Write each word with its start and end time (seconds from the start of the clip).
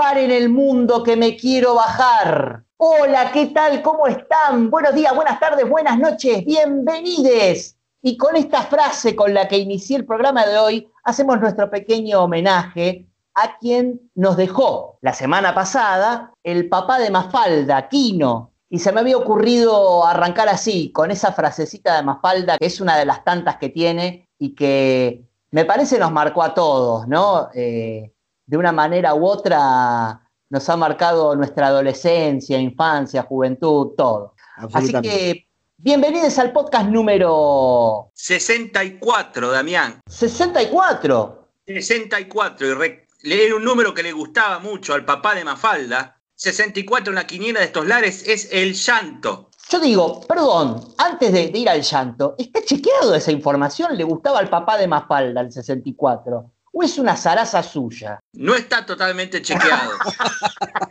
Paren 0.00 0.30
el 0.30 0.48
mundo 0.48 1.02
que 1.02 1.14
me 1.14 1.36
quiero 1.36 1.74
bajar. 1.74 2.64
Hola, 2.78 3.30
¿qué 3.32 3.48
tal? 3.48 3.82
¿Cómo 3.82 4.06
están? 4.06 4.70
Buenos 4.70 4.94
días, 4.94 5.14
buenas 5.14 5.38
tardes, 5.38 5.68
buenas 5.68 5.98
noches, 5.98 6.42
bienvenides. 6.46 7.76
Y 8.00 8.16
con 8.16 8.34
esta 8.34 8.62
frase 8.62 9.14
con 9.14 9.34
la 9.34 9.46
que 9.46 9.58
inicié 9.58 9.98
el 9.98 10.06
programa 10.06 10.46
de 10.46 10.56
hoy, 10.56 10.88
hacemos 11.04 11.38
nuestro 11.38 11.68
pequeño 11.68 12.24
homenaje 12.24 13.08
a 13.34 13.58
quien 13.58 14.10
nos 14.14 14.38
dejó 14.38 14.96
la 15.02 15.12
semana 15.12 15.54
pasada 15.54 16.32
el 16.44 16.70
papá 16.70 16.98
de 16.98 17.10
Mafalda, 17.10 17.86
Quino. 17.90 18.52
Y 18.70 18.78
se 18.78 18.92
me 18.92 19.00
había 19.00 19.18
ocurrido 19.18 20.06
arrancar 20.06 20.48
así, 20.48 20.92
con 20.92 21.10
esa 21.10 21.32
frasecita 21.32 21.96
de 21.96 22.04
Mafalda, 22.04 22.56
que 22.56 22.64
es 22.64 22.80
una 22.80 22.96
de 22.96 23.04
las 23.04 23.22
tantas 23.22 23.58
que 23.58 23.68
tiene 23.68 24.30
y 24.38 24.54
que 24.54 25.28
me 25.50 25.66
parece 25.66 25.98
nos 25.98 26.10
marcó 26.10 26.42
a 26.42 26.54
todos, 26.54 27.06
¿no? 27.06 27.50
Eh, 27.52 28.14
de 28.50 28.56
una 28.56 28.72
manera 28.72 29.14
u 29.14 29.24
otra 29.24 30.20
nos 30.48 30.68
ha 30.68 30.76
marcado 30.76 31.36
nuestra 31.36 31.68
adolescencia, 31.68 32.58
infancia, 32.58 33.22
juventud, 33.22 33.92
todo. 33.96 34.34
Así 34.72 34.92
que 35.00 35.46
bienvenidos 35.76 36.36
al 36.36 36.50
podcast 36.50 36.88
número 36.88 38.10
64, 38.12 39.52
Damián. 39.52 40.00
64. 40.04 41.48
64, 41.64 42.84
y 42.84 43.28
leer 43.28 43.54
un 43.54 43.62
número 43.62 43.94
que 43.94 44.02
le 44.02 44.10
gustaba 44.10 44.58
mucho 44.58 44.94
al 44.94 45.04
papá 45.04 45.36
de 45.36 45.44
Mafalda. 45.44 46.20
64 46.34 47.12
en 47.12 47.14
la 47.14 47.26
quiniela 47.28 47.60
de 47.60 47.66
estos 47.66 47.86
lares 47.86 48.26
es 48.26 48.48
el 48.50 48.74
llanto. 48.74 49.50
Yo 49.68 49.78
digo, 49.78 50.22
perdón, 50.26 50.80
antes 50.98 51.32
de, 51.32 51.50
de 51.50 51.58
ir 51.60 51.68
al 51.68 51.82
llanto, 51.82 52.34
¿está 52.36 52.64
chequeado 52.64 53.14
esa 53.14 53.30
información? 53.30 53.96
¿Le 53.96 54.02
gustaba 54.02 54.40
al 54.40 54.50
papá 54.50 54.76
de 54.76 54.88
Mafalda 54.88 55.40
el 55.40 55.52
64? 55.52 56.50
¿O 56.72 56.82
es 56.82 56.98
una 56.98 57.16
zaraza 57.16 57.62
suya? 57.62 58.20
No 58.32 58.54
está 58.54 58.86
totalmente 58.86 59.42
chequeado. 59.42 59.92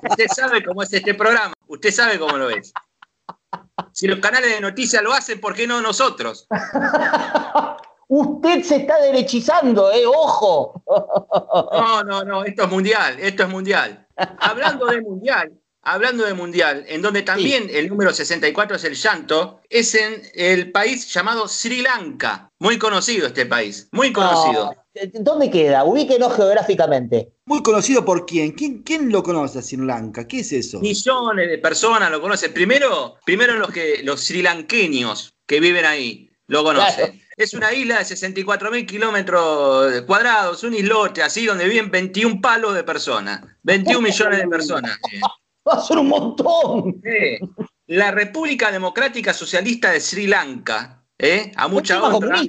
Usted 0.10 0.28
sabe 0.28 0.64
cómo 0.64 0.84
es 0.84 0.92
este 0.92 1.14
programa. 1.14 1.54
Usted 1.68 1.92
sabe 1.92 2.20
cómo 2.20 2.38
lo 2.38 2.50
es. 2.50 2.74
Si 3.94 4.08
los 4.08 4.20
canales 4.20 4.52
de 4.52 4.62
noticias 4.62 5.02
lo 5.02 5.14
hacen, 5.14 5.40
¿por 5.40 5.56
qué 5.56 5.66
no 5.66 5.82
nosotros? 5.82 6.48
Usted 8.10 8.64
se 8.64 8.76
está 8.78 9.00
derechizando, 9.02 9.92
¿eh? 9.92 10.06
¡Ojo! 10.06 10.84
No, 11.72 12.04
no, 12.04 12.24
no, 12.24 12.44
esto 12.44 12.64
es 12.64 12.70
mundial, 12.70 13.18
esto 13.20 13.44
es 13.44 13.50
mundial. 13.50 14.08
Hablando 14.40 14.88
de 14.88 15.02
mundial, 15.02 15.52
hablando 15.84 16.26
de 16.26 16.34
mundial, 16.34 16.86
en 16.88 17.02
donde 17.02 17.22
también 17.22 17.68
el 17.70 17.88
número 17.88 18.12
64 18.12 18.76
es 18.76 18.84
el 18.84 18.96
llanto, 18.96 19.62
es 19.70 19.96
en 19.96 20.24
el 20.34 20.72
país 20.72 21.08
llamado 21.14 21.48
Sri 21.48 21.82
Lanka. 21.82 22.50
Muy 22.60 22.78
conocido 22.78 23.28
este 23.28 23.46
país, 23.46 23.88
muy 23.92 24.12
conocido. 24.12 24.76
¿Dónde 25.14 25.50
queda? 25.52 25.84
Ubíquenos 25.84 26.36
geográficamente. 26.36 27.34
Muy 27.46 27.62
conocido 27.62 28.04
por 28.04 28.26
quién? 28.26 28.52
quién. 28.52 28.82
¿Quién 28.84 29.12
lo 29.12 29.22
conoce 29.22 29.60
a 29.60 29.62
Sri 29.62 29.78
Lanka? 29.78 30.28
¿Qué 30.28 30.40
es 30.40 30.52
eso? 30.52 30.80
Millones 30.80 31.50
de 31.50 31.58
personas 31.60 32.12
lo 32.12 32.22
conocen. 32.22 32.54
Primero, 32.54 33.16
primero 33.26 33.56
los, 33.56 33.72
que, 33.72 34.02
los 34.04 34.22
srilanqueños 34.22 35.34
que 35.46 35.60
viven 35.60 35.86
ahí 35.86 36.30
lo 36.48 36.64
conocen. 36.64 37.22
Es 37.38 37.54
una 37.54 37.72
isla 37.72 38.00
de 38.00 38.06
64 38.06 38.72
mil 38.72 38.86
kilómetros 38.86 40.02
cuadrados, 40.02 40.64
un 40.64 40.74
islote 40.74 41.22
así 41.22 41.46
donde 41.46 41.66
viven 41.66 41.90
21 41.90 42.42
palos 42.42 42.74
de 42.74 42.84
personas. 42.84 43.42
21 43.64 44.02
millones 44.02 44.40
de 44.40 44.48
personas. 44.48 45.00
Va 45.68 45.74
a 45.74 45.82
ser 45.82 46.00
un 46.00 46.08
montón. 46.08 47.02
La 47.88 48.12
República 48.12 48.72
Democrática 48.72 49.34
Socialista 49.34 49.92
de 49.92 50.02
Sri 50.02 50.28
Lanka, 50.28 51.04
¿eh? 51.18 51.52
a 51.56 51.68
mucha 51.68 52.02
honra. 52.04 52.42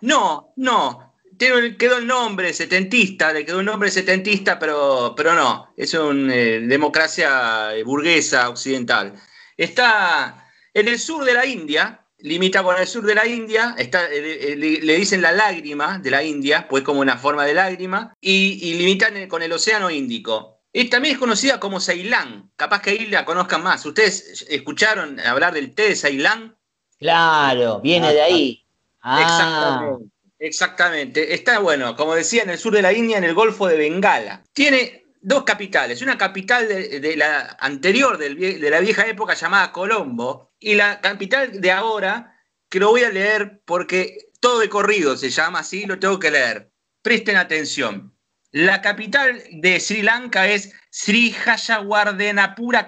No, 0.00 0.52
no, 0.56 1.07
quedó 1.38 1.98
el 1.98 2.06
nombre 2.06 2.52
setentista, 2.52 3.32
le 3.32 3.44
quedó 3.44 3.60
un 3.60 3.66
nombre 3.66 3.90
setentista, 3.90 4.58
pero, 4.58 5.14
pero 5.16 5.34
no, 5.34 5.72
es 5.76 5.94
una 5.94 6.34
eh, 6.34 6.60
democracia 6.60 7.70
burguesa 7.84 8.48
occidental. 8.48 9.14
Está 9.56 10.50
en 10.74 10.88
el 10.88 10.98
sur 10.98 11.24
de 11.24 11.34
la 11.34 11.46
India, 11.46 12.04
limita 12.18 12.62
con 12.62 12.76
el 12.76 12.86
sur 12.86 13.04
de 13.04 13.14
la 13.14 13.26
India, 13.26 13.74
está, 13.78 14.10
eh, 14.12 14.52
eh, 14.52 14.56
le, 14.56 14.96
dicen 14.96 15.22
la 15.22 15.32
lágrima 15.32 15.98
de 15.98 16.10
la 16.10 16.22
India, 16.22 16.66
pues 16.68 16.82
como 16.82 17.00
una 17.00 17.16
forma 17.16 17.44
de 17.44 17.54
lágrima, 17.54 18.14
y, 18.20 18.58
y 18.62 18.74
limitan 18.74 19.28
con 19.28 19.42
el 19.42 19.52
Océano 19.52 19.90
Índico. 19.90 20.58
Y 20.72 20.84
también 20.84 21.14
es 21.14 21.18
conocida 21.18 21.58
como 21.58 21.80
Ceilán, 21.80 22.50
capaz 22.56 22.82
que 22.82 22.90
ahí 22.90 23.06
la 23.06 23.24
conozcan 23.24 23.62
más. 23.62 23.84
¿Ustedes 23.86 24.46
escucharon 24.48 25.18
hablar 25.20 25.54
del 25.54 25.74
té 25.74 25.88
de 25.88 25.96
Ceilán? 25.96 26.56
Claro, 26.98 27.80
viene 27.80 28.12
de 28.12 28.20
ahí. 28.20 28.64
Ah. 29.00 29.22
Exactamente. 29.22 30.17
Exactamente. 30.38 31.34
Está, 31.34 31.58
bueno, 31.58 31.96
como 31.96 32.14
decía, 32.14 32.42
en 32.42 32.50
el 32.50 32.58
sur 32.58 32.72
de 32.72 32.82
la 32.82 32.92
India, 32.92 33.18
en 33.18 33.24
el 33.24 33.34
Golfo 33.34 33.66
de 33.66 33.76
Bengala. 33.76 34.44
Tiene 34.52 35.04
dos 35.20 35.44
capitales. 35.44 36.00
Una 36.02 36.16
capital 36.16 36.68
de, 36.68 37.16
la 37.16 37.56
anterior, 37.60 38.18
de 38.18 38.70
la 38.70 38.80
vieja 38.80 39.06
época 39.06 39.34
llamada 39.34 39.72
Colombo, 39.72 40.52
y 40.60 40.74
la 40.74 41.00
capital 41.00 41.60
de 41.60 41.72
ahora, 41.72 42.36
que 42.68 42.78
lo 42.78 42.90
voy 42.90 43.02
a 43.02 43.10
leer 43.10 43.60
porque 43.64 44.30
todo 44.40 44.60
de 44.60 44.68
corrido 44.68 45.16
se 45.16 45.30
llama 45.30 45.60
así, 45.60 45.86
lo 45.86 45.98
tengo 45.98 46.18
que 46.18 46.30
leer. 46.30 46.70
Presten 47.02 47.36
atención. 47.36 48.14
La 48.50 48.80
capital 48.80 49.42
de 49.50 49.78
Sri 49.78 50.02
Lanka 50.02 50.48
es 50.48 50.72
Sri 50.90 51.34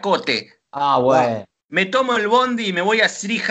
Kote. 0.01 0.61
Ah, 0.73 0.99
bueno. 0.99 1.45
Me 1.69 1.87
tomo 1.87 2.17
el 2.17 2.29
bondi 2.29 2.69
y 2.69 2.73
me 2.73 2.81
voy 2.81 3.01
a 3.01 3.09
Sri 3.09 3.43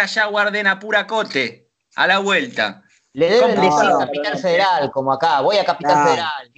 Kote. 1.07 1.69
A 1.95 2.07
la 2.07 2.19
vuelta. 2.19 2.83
Le 3.13 3.29
deben 3.29 3.55
decir 3.55 3.89
Capital 3.99 4.37
Federal, 4.37 4.91
como 4.91 5.11
acá. 5.11 5.41
Voy 5.41 5.57
a 5.57 5.65
Capital 5.65 6.07
Federal. 6.07 6.51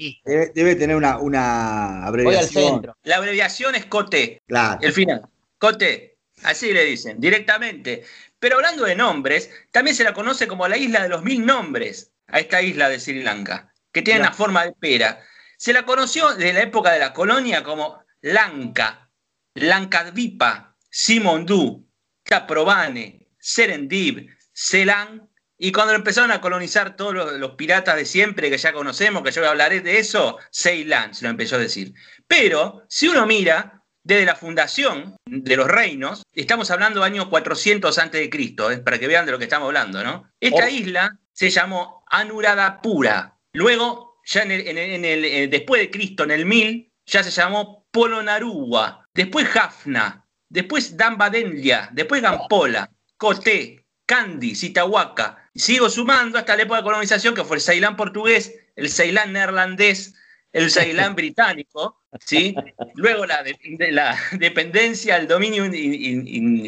Debe, 0.53 0.75
tener 0.75 0.95
una, 0.95 1.17
una, 1.17 2.05
abreviación. 2.05 2.53
Voy 2.53 2.63
al 2.63 2.73
centro. 2.73 2.97
La 3.03 3.17
abreviación 3.17 3.75
es 3.75 3.85
COTE. 3.85 4.41
Claro. 4.47 4.79
El 4.81 4.91
final. 4.91 5.21
COTE. 5.57 6.17
Así 6.43 6.73
le 6.73 6.85
dicen, 6.85 7.19
directamente. 7.19 8.03
Pero 8.39 8.55
hablando 8.55 8.85
de 8.85 8.95
nombres, 8.95 9.49
también 9.71 9.95
se 9.95 10.03
la 10.03 10.13
conoce 10.13 10.47
como 10.47 10.67
la 10.67 10.77
isla 10.77 11.03
de 11.03 11.09
los 11.09 11.23
mil 11.23 11.45
nombres, 11.45 12.11
a 12.27 12.39
esta 12.39 12.61
isla 12.61 12.89
de 12.89 12.99
Sri 12.99 13.23
Lanka, 13.23 13.71
que 13.91 14.01
tiene 14.01 14.21
una 14.21 14.33
forma 14.33 14.65
de 14.65 14.73
pera. 14.73 15.21
Se 15.57 15.73
la 15.73 15.85
conoció 15.85 16.33
desde 16.33 16.53
la 16.53 16.61
época 16.61 16.91
de 16.91 16.99
la 16.99 17.13
colonia 17.13 17.63
como 17.63 18.03
Lanka, 18.21 19.09
Lankadvipa, 19.53 20.75
Simondu, 20.89 21.87
Caprobane, 22.23 23.27
Serendib, 23.37 24.27
Celan 24.53 25.29
y 25.63 25.71
cuando 25.71 25.93
empezaron 25.93 26.31
a 26.31 26.41
colonizar 26.41 26.95
todos 26.95 27.37
los, 27.37 27.51
piratas 27.51 27.95
de 27.95 28.05
siempre, 28.05 28.49
que 28.49 28.57
ya 28.57 28.73
conocemos, 28.73 29.21
que 29.21 29.29
yo 29.29 29.47
hablaré 29.47 29.81
de 29.81 29.99
eso, 29.99 30.39
Ceilán 30.51 31.13
se 31.13 31.23
lo 31.23 31.29
empezó 31.29 31.55
a 31.55 31.59
decir. 31.59 31.93
Pero 32.27 32.81
si 32.89 33.07
uno 33.07 33.27
mira 33.27 33.83
desde 34.01 34.25
la 34.25 34.35
fundación 34.35 35.15
de 35.23 35.55
los 35.55 35.67
reinos, 35.67 36.23
estamos 36.33 36.71
hablando 36.71 37.03
año 37.03 37.29
400 37.29 37.95
antes 37.99 38.21
de 38.21 38.29
Cristo, 38.31 38.69
para 38.83 38.97
que 38.97 39.05
vean 39.05 39.27
de 39.27 39.33
lo 39.33 39.37
que 39.37 39.43
estamos 39.43 39.67
hablando, 39.67 40.03
¿no? 40.03 40.31
Esta 40.39 40.65
oh. 40.65 40.67
isla 40.67 41.15
se 41.31 41.51
llamó 41.51 42.03
Anuradhapura. 42.09 43.37
Luego, 43.53 44.19
ya 44.25 44.41
en 44.41 44.49
el, 44.51 45.25
eh, 45.25 45.47
después 45.47 45.79
de 45.79 45.91
Cristo, 45.91 46.23
en 46.23 46.31
el 46.31 46.47
1000, 46.47 46.91
ya 47.05 47.21
se 47.21 47.29
llamó 47.29 47.85
Polonarua. 47.91 49.05
Después 49.13 49.47
Jafna. 49.47 50.25
Después 50.49 50.97
Dambadenlia. 50.97 51.87
Después 51.91 52.23
Gampola. 52.23 52.89
Coté. 53.15 53.85
Candy. 54.07 54.55
Sitahuaca 54.55 55.40
sigo 55.53 55.89
sumando 55.89 56.37
hasta 56.37 56.55
la 56.55 56.63
época 56.63 56.77
de 56.77 56.83
colonización, 56.83 57.35
que 57.35 57.43
fue 57.43 57.57
el 57.57 57.61
Ceilán 57.61 57.95
portugués, 57.95 58.55
el 58.75 58.89
Ceilán 58.89 59.33
neerlandés, 59.33 60.15
el 60.53 60.69
Ceilán 60.69 61.15
británico, 61.15 62.01
¿sí? 62.25 62.55
luego 62.95 63.25
la, 63.25 63.43
la 63.91 64.17
dependencia, 64.37 65.17
el 65.17 65.27
dominio 65.27 65.63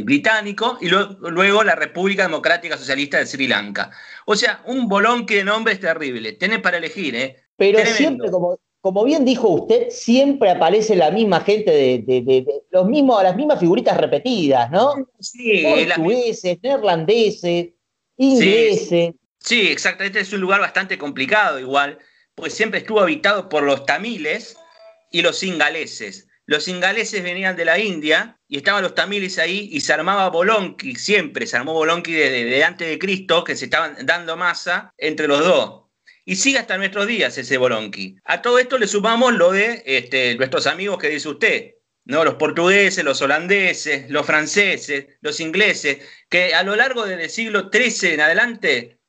británico 0.04 0.78
y 0.82 0.90
luego, 0.90 1.64
la 1.64 1.76
República 1.76 2.24
Democrática 2.24 2.78
Socialista 2.78 3.18
de 3.18 3.26
Sri 3.26 3.48
Lanka. 3.48 3.92
O 4.26 4.36
sea, 4.36 4.62
un 4.66 4.88
bolonque 4.88 5.38
de 5.38 5.44
nombres 5.44 5.80
terrible. 5.80 6.34
Tenés 6.34 6.60
para 6.60 6.78
elegir, 6.78 7.16
¿eh? 7.16 7.38
Pero 7.56 7.86
siempre, 7.86 8.32
como, 8.32 8.58
como 8.82 9.04
bien 9.04 9.24
dijo 9.24 9.48
usted, 9.50 9.90
siempre 9.90 10.50
aparece 10.50 10.96
la 10.96 11.12
misma 11.12 11.42
gente 11.42 11.72
de, 11.72 12.64
los 12.72 12.86
mismos, 12.88 13.22
las 13.22 13.36
mismas 13.36 13.60
figuritas 13.60 13.96
repetidas, 13.98 14.72
¿no? 14.72 14.94
Sí, 15.20 15.64
Portugueses, 15.64 16.58
neerlandeses 16.62 17.68
ingleses. 18.24 19.14
Sí, 19.40 19.68
exactamente, 19.70 20.20
es 20.20 20.32
un 20.32 20.42
lugar 20.42 20.62
bastante 20.62 20.98
complicado 20.98 21.60
igual, 21.60 22.00
pues 22.36 22.54
siempre 22.54 22.80
estuvo 22.80 23.02
habitado 23.02 23.50
por 23.50 23.64
los 23.64 23.86
tamiles 23.86 24.56
y 25.12 25.22
los 25.22 25.38
singaleses. 25.38 26.28
Los 26.46 26.66
singaleses 26.66 27.24
venían 27.24 27.56
de 27.56 27.66
la 27.66 27.80
India 27.80 28.38
y 28.48 28.58
estaban 28.58 28.84
los 28.84 28.96
tamiles 28.96 29.40
ahí 29.40 29.70
y 29.72 29.82
se 29.82 29.94
armaba 29.94 30.30
Bolonqui, 30.30 30.96
siempre 30.96 31.48
se 31.48 31.56
armó 31.56 31.74
Bolonqui 31.74 32.12
desde, 32.12 32.64
antes 32.64 32.88
de 32.88 33.00
Cristo, 33.00 33.44
que 33.44 33.56
se 33.56 33.66
estaban 33.66 34.06
dando 34.06 34.36
masa 34.36 34.94
entre 34.98 35.28
los 35.28 35.40
dos. 35.40 35.84
Y 36.26 36.36
sigue 36.36 36.60
hasta 36.60 36.78
nuestros 36.78 37.08
días 37.08 37.38
ese 37.38 37.58
Bolonqui. 37.58 38.16
A 38.26 38.42
todo 38.42 38.60
esto 38.60 38.78
le 38.78 38.88
sumamos 38.88 39.34
lo 39.34 39.52
de 39.52 39.84
este, 39.86 40.36
nuestros 40.36 40.68
amigos 40.68 40.98
que 40.98 41.10
dice 41.10 41.30
usted, 41.30 41.76
¿no? 42.06 42.24
Los 42.24 42.36
portugueses, 42.36 43.04
los 43.04 43.22
holandeses, 43.22 44.10
los 44.10 44.26
franceses, 44.26 45.08
los 45.22 45.40
ingleses, 45.40 46.00
que 46.30 46.54
a 46.54 46.64
lo 46.64 46.76
largo 46.76 47.06
del 47.06 47.30
siglo 47.30 47.70
XIII 47.72 48.14
en 48.14 48.22
adelante 48.22 49.00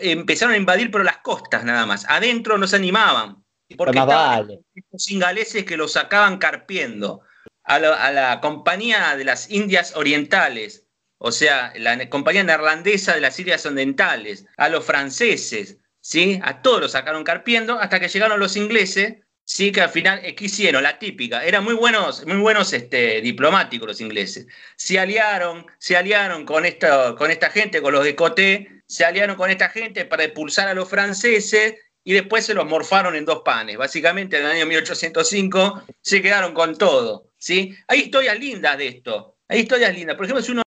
empezaron 0.00 0.54
a 0.54 0.58
invadir 0.58 0.90
por 0.90 1.04
las 1.04 1.18
costas 1.18 1.64
nada 1.64 1.86
más. 1.86 2.04
Adentro 2.08 2.58
no 2.58 2.66
se 2.66 2.76
animaban. 2.76 3.44
Porque 3.76 3.98
estaban 3.98 4.48
los 4.90 5.10
ingaleses 5.10 5.64
que 5.64 5.76
lo 5.76 5.86
sacaban 5.86 6.38
carpiendo. 6.38 7.22
A, 7.62 7.76
a, 7.76 8.10
la 8.10 8.40
compañía 8.40 9.16
de 9.16 9.22
las 9.22 9.48
Indias 9.48 9.94
Orientales, 9.94 10.86
o 11.18 11.30
sea, 11.30 11.72
la 11.76 12.08
compañía 12.08 12.42
neerlandesa 12.42 13.14
de 13.14 13.20
las 13.20 13.38
Indias 13.38 13.64
Orientales, 13.64 14.46
a 14.56 14.68
los 14.68 14.84
franceses, 14.84 15.78
¿sí? 16.00 16.40
A 16.42 16.62
todos 16.62 16.80
los 16.80 16.92
sacaron 16.92 17.22
carpiendo 17.22 17.78
hasta 17.78 18.00
que 18.00 18.08
llegaron 18.08 18.40
los 18.40 18.56
ingleses 18.56 19.18
Sí, 19.52 19.72
que 19.72 19.80
al 19.80 19.90
final, 19.90 20.20
eh, 20.24 20.36
¿qué 20.36 20.44
hicieron? 20.44 20.84
La 20.84 20.96
típica. 20.96 21.44
Eran 21.44 21.64
muy 21.64 21.74
buenos, 21.74 22.24
muy 22.24 22.36
buenos 22.36 22.72
este, 22.72 23.20
diplomáticos 23.20 23.88
los 23.88 24.00
ingleses. 24.00 24.46
Se 24.76 24.96
aliaron, 24.96 25.66
se 25.78 25.96
aliaron 25.96 26.46
con, 26.46 26.64
esta, 26.64 27.16
con 27.16 27.32
esta 27.32 27.50
gente, 27.50 27.82
con 27.82 27.92
los 27.92 28.04
de 28.04 28.14
Coté, 28.14 28.82
se 28.86 29.04
aliaron 29.04 29.34
con 29.34 29.50
esta 29.50 29.68
gente 29.68 30.04
para 30.04 30.22
expulsar 30.22 30.68
a 30.68 30.74
los 30.74 30.88
franceses 30.88 31.74
y 32.04 32.12
después 32.12 32.46
se 32.46 32.54
los 32.54 32.64
morfaron 32.64 33.16
en 33.16 33.24
dos 33.24 33.42
panes. 33.44 33.76
Básicamente, 33.76 34.38
en 34.38 34.44
el 34.44 34.52
año 34.52 34.66
1805 34.66 35.82
se 36.00 36.22
quedaron 36.22 36.54
con 36.54 36.78
todo. 36.78 37.32
¿sí? 37.36 37.74
Hay 37.88 38.02
historias 38.02 38.38
lindas 38.38 38.78
de 38.78 38.86
esto. 38.86 39.36
Hay 39.48 39.60
historias 39.62 39.92
lindas. 39.92 40.14
Por 40.14 40.26
ejemplo, 40.26 40.44
si 40.44 40.52
uno 40.52 40.62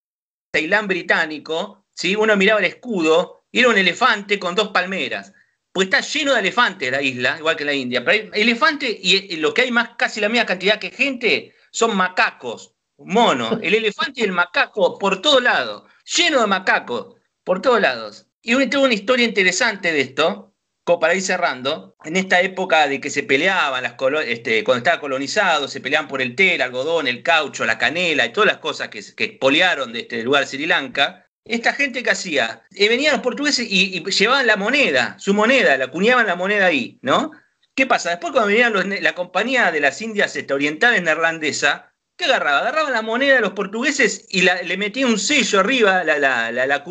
Ceilán 0.54 0.88
británico, 0.88 1.86
¿sí? 1.94 2.14
uno 2.16 2.36
miraba 2.36 2.60
el 2.60 2.66
escudo 2.66 3.44
era 3.50 3.68
un 3.68 3.78
elefante 3.78 4.38
con 4.38 4.54
dos 4.54 4.68
palmeras 4.70 5.32
pues 5.74 5.86
está 5.88 6.00
lleno 6.02 6.34
de 6.34 6.40
elefantes 6.40 6.92
la 6.92 7.02
isla, 7.02 7.34
igual 7.36 7.56
que 7.56 7.64
la 7.64 7.74
India. 7.74 8.04
Pero 8.04 8.30
hay 8.32 8.42
elefantes 8.42 8.96
y 9.02 9.36
lo 9.38 9.52
que 9.52 9.62
hay 9.62 9.72
más, 9.72 9.90
casi 9.98 10.20
la 10.20 10.28
misma 10.28 10.46
cantidad 10.46 10.78
que 10.78 10.92
gente, 10.92 11.52
son 11.72 11.96
macacos, 11.96 12.76
monos. 12.96 13.58
El 13.60 13.74
elefante 13.74 14.20
y 14.20 14.22
el 14.24 14.30
macaco 14.30 14.96
por 15.00 15.20
todos 15.20 15.42
lados, 15.42 15.82
lleno 16.04 16.42
de 16.42 16.46
macacos, 16.46 17.16
por 17.42 17.60
todos 17.60 17.80
lados. 17.80 18.28
Y 18.40 18.54
tengo 18.68 18.84
una 18.84 18.94
historia 18.94 19.26
interesante 19.26 19.90
de 19.90 20.00
esto, 20.00 20.54
como 20.84 21.00
para 21.00 21.16
ir 21.16 21.22
cerrando. 21.22 21.96
En 22.04 22.14
esta 22.16 22.40
época 22.40 22.86
de 22.86 23.00
que 23.00 23.10
se 23.10 23.24
peleaban, 23.24 23.82
las 23.82 23.96
este, 24.28 24.62
cuando 24.62 24.78
estaba 24.78 25.00
colonizado, 25.00 25.66
se 25.66 25.80
peleaban 25.80 26.06
por 26.06 26.22
el 26.22 26.36
té, 26.36 26.54
el 26.54 26.62
algodón, 26.62 27.08
el 27.08 27.24
caucho, 27.24 27.66
la 27.66 27.78
canela 27.78 28.26
y 28.26 28.32
todas 28.32 28.46
las 28.46 28.58
cosas 28.58 28.90
que, 28.90 29.02
que 29.16 29.24
expoliaron 29.24 29.92
de 29.92 30.02
este 30.02 30.22
lugar 30.22 30.46
Sri 30.46 30.66
Lanka 30.66 31.23
esta 31.44 31.74
gente 31.74 32.02
que 32.02 32.10
hacía, 32.10 32.62
eh, 32.74 32.88
venían 32.88 33.12
los 33.12 33.22
portugueses 33.22 33.66
y, 33.68 34.02
llevaban 34.02 34.46
la 34.46 34.56
moneda, 34.56 35.16
su 35.18 35.34
moneda, 35.34 35.76
la 35.76 35.88
cuñaban 35.88 36.26
la 36.26 36.36
moneda 36.36 36.66
ahí, 36.66 36.98
¿no? 37.02 37.32
¿Qué 37.74 37.86
pasa? 37.86 38.10
Después 38.10 38.32
cuando 38.32 38.48
venían 38.48 39.02
la 39.02 39.14
compañía 39.14 39.70
de 39.70 39.80
las 39.80 40.00
Indias 40.00 40.36
este, 40.36 40.54
orientales 40.54 41.02
neerlandesa, 41.02 41.92
¿qué 42.16 42.26
agarraba? 42.26 42.60
Agarraban 42.60 42.92
la 42.92 43.02
moneda 43.02 43.34
de 43.34 43.40
los 43.40 43.52
portugueses 43.52 44.26
y 44.30 44.42
le 44.42 44.76
metían 44.76 45.10
un 45.10 45.18
sello 45.18 45.60
arriba, 45.60 46.04
la, 46.04 46.18
la, 46.52 46.84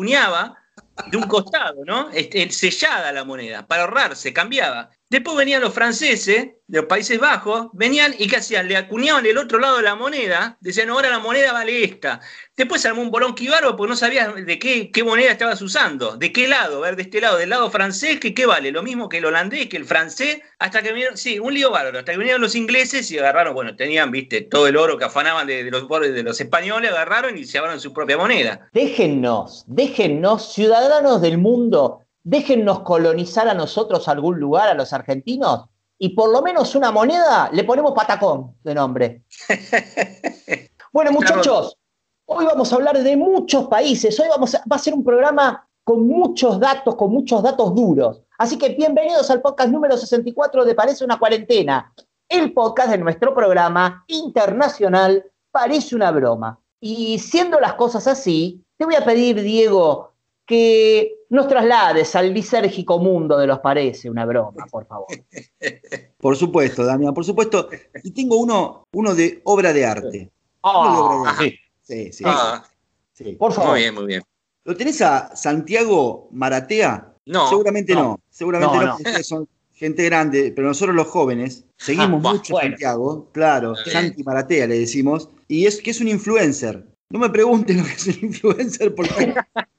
de 1.10 1.16
un 1.16 1.24
costado, 1.24 1.84
¿no? 1.84 2.10
Este, 2.10 2.48
sellada 2.50 3.10
la 3.12 3.24
moneda, 3.24 3.66
para 3.66 3.84
ahorrarse, 3.84 4.32
cambiaba. 4.32 4.90
Después 5.14 5.36
venían 5.36 5.62
los 5.62 5.72
franceses 5.72 6.48
de 6.66 6.78
los 6.78 6.86
Países 6.86 7.20
Bajos, 7.20 7.68
venían 7.72 8.16
y 8.18 8.26
¿qué 8.26 8.38
hacían? 8.38 8.66
Le 8.66 8.76
acuñaban 8.76 9.24
el 9.24 9.38
otro 9.38 9.60
lado 9.60 9.76
de 9.76 9.84
la 9.84 9.94
moneda, 9.94 10.58
decían, 10.60 10.90
ahora 10.90 11.08
la 11.08 11.20
moneda 11.20 11.52
vale 11.52 11.84
esta. 11.84 12.20
Después 12.56 12.82
se 12.82 12.88
armó 12.88 13.02
un 13.02 13.12
bolón 13.12 13.36
quibarro 13.36 13.76
porque 13.76 13.90
no 13.90 13.96
sabías 13.96 14.34
de 14.34 14.58
qué, 14.58 14.90
qué, 14.90 15.04
moneda 15.04 15.30
estabas 15.30 15.62
usando, 15.62 16.16
de 16.16 16.32
qué 16.32 16.48
lado, 16.48 16.80
ver 16.80 16.96
de 16.96 17.02
este 17.02 17.20
lado, 17.20 17.36
del 17.36 17.50
lado 17.50 17.70
francés, 17.70 18.18
que 18.18 18.34
qué 18.34 18.44
vale, 18.44 18.72
lo 18.72 18.82
mismo 18.82 19.08
que 19.08 19.18
el 19.18 19.26
holandés, 19.26 19.68
que 19.68 19.76
el 19.76 19.84
francés, 19.84 20.40
hasta 20.58 20.82
que 20.82 20.92
vinieron, 20.92 21.16
sí, 21.16 21.38
un 21.38 21.54
lío 21.54 21.70
bárbaro, 21.70 22.00
hasta 22.00 22.10
que 22.10 22.18
vinieron 22.18 22.42
los 22.42 22.56
ingleses 22.56 23.08
y 23.12 23.18
agarraron, 23.18 23.54
bueno, 23.54 23.76
tenían, 23.76 24.10
viste, 24.10 24.40
todo 24.40 24.66
el 24.66 24.76
oro 24.76 24.98
que 24.98 25.04
afanaban 25.04 25.46
de, 25.46 25.62
los 25.70 25.88
de 25.88 26.22
los 26.24 26.40
españoles, 26.40 26.90
agarraron 26.90 27.38
y 27.38 27.44
se 27.44 27.52
llevaron 27.52 27.78
su 27.78 27.92
propia 27.92 28.16
moneda. 28.16 28.68
Déjennos, 28.72 29.62
déjennos, 29.68 30.54
ciudadanos 30.54 31.22
del 31.22 31.38
mundo, 31.38 32.03
déjennos 32.24 32.80
colonizar 32.80 33.48
a 33.48 33.54
nosotros 33.54 34.08
algún 34.08 34.40
lugar, 34.40 34.68
a 34.68 34.74
los 34.74 34.92
argentinos, 34.92 35.66
y 35.98 36.08
por 36.10 36.30
lo 36.30 36.42
menos 36.42 36.74
una 36.74 36.90
moneda 36.90 37.50
le 37.52 37.62
ponemos 37.64 37.92
patacón 37.92 38.56
de 38.64 38.74
nombre. 38.74 39.22
bueno, 40.92 41.12
muchachos, 41.12 41.78
hoy 42.24 42.46
vamos 42.46 42.72
a 42.72 42.76
hablar 42.76 43.00
de 43.00 43.16
muchos 43.16 43.68
países, 43.68 44.18
hoy 44.18 44.26
vamos 44.28 44.54
va 44.54 44.76
a 44.76 44.78
ser 44.78 44.94
un 44.94 45.04
programa 45.04 45.68
con 45.84 46.08
muchos 46.08 46.58
datos, 46.58 46.96
con 46.96 47.12
muchos 47.12 47.42
datos 47.42 47.74
duros. 47.74 48.22
Así 48.38 48.58
que 48.58 48.70
bienvenidos 48.70 49.30
al 49.30 49.42
podcast 49.42 49.70
número 49.70 49.96
64 49.96 50.64
de 50.64 50.74
Parece 50.74 51.04
una 51.04 51.18
cuarentena, 51.18 51.94
el 52.28 52.52
podcast 52.52 52.90
de 52.90 52.98
nuestro 52.98 53.34
programa 53.34 54.04
internacional 54.08 55.24
Parece 55.52 55.94
una 55.94 56.10
broma. 56.10 56.58
Y 56.80 57.20
siendo 57.20 57.60
las 57.60 57.74
cosas 57.74 58.08
así, 58.08 58.64
te 58.76 58.84
voy 58.84 58.96
a 58.96 59.04
pedir, 59.04 59.40
Diego, 59.40 60.14
que 60.46 61.13
nos 61.30 61.48
traslades 61.48 62.14
al 62.16 62.32
lisérgico 62.32 62.98
mundo 62.98 63.38
de 63.38 63.46
los 63.46 63.58
parece, 63.60 64.10
una 64.10 64.24
broma, 64.24 64.66
por 64.70 64.86
favor. 64.86 65.08
Por 66.18 66.36
supuesto, 66.36 66.86
Damián, 66.86 67.12
por 67.12 67.24
supuesto. 67.24 67.68
Y 68.02 68.10
tengo 68.12 68.38
uno, 68.38 68.86
uno 68.92 69.14
de 69.14 69.42
obra 69.44 69.74
de 69.74 69.84
arte. 69.84 70.30
Ah, 70.62 71.36
sí. 71.38 71.54
Sí, 71.82 72.12
sí. 72.12 72.24
Ah. 72.26 72.64
sí. 73.12 73.36
Por 73.36 73.52
favor. 73.52 73.72
Muy 73.72 73.80
bien, 73.80 73.94
muy 73.94 74.06
bien. 74.06 74.22
¿Lo 74.64 74.74
tenés 74.74 75.02
a 75.02 75.36
Santiago 75.36 76.28
Maratea? 76.32 77.12
No. 77.26 77.48
Seguramente 77.50 77.94
no. 77.94 78.18
Seguramente 78.30 78.78
no, 78.78 78.96
Ustedes 78.96 79.26
son 79.26 79.46
gente 79.74 80.04
grande, 80.04 80.52
pero 80.56 80.68
nosotros 80.68 80.96
los 80.96 81.08
jóvenes 81.08 81.64
seguimos 81.76 82.24
ah, 82.24 82.32
mucho 82.32 82.58
a 82.58 82.62
Santiago. 82.62 83.28
Claro, 83.32 83.74
Santi 83.76 84.22
Maratea 84.22 84.66
le 84.66 84.78
decimos. 84.78 85.28
Y 85.46 85.66
es 85.66 85.82
que 85.82 85.90
es 85.90 86.00
un 86.00 86.08
influencer. 86.08 86.86
No 87.10 87.18
me 87.18 87.28
pregunten 87.28 87.78
lo 87.78 87.84
que 87.84 87.92
es 87.92 88.06
un 88.06 88.28
influencer 88.28 88.94
porque 88.94 89.34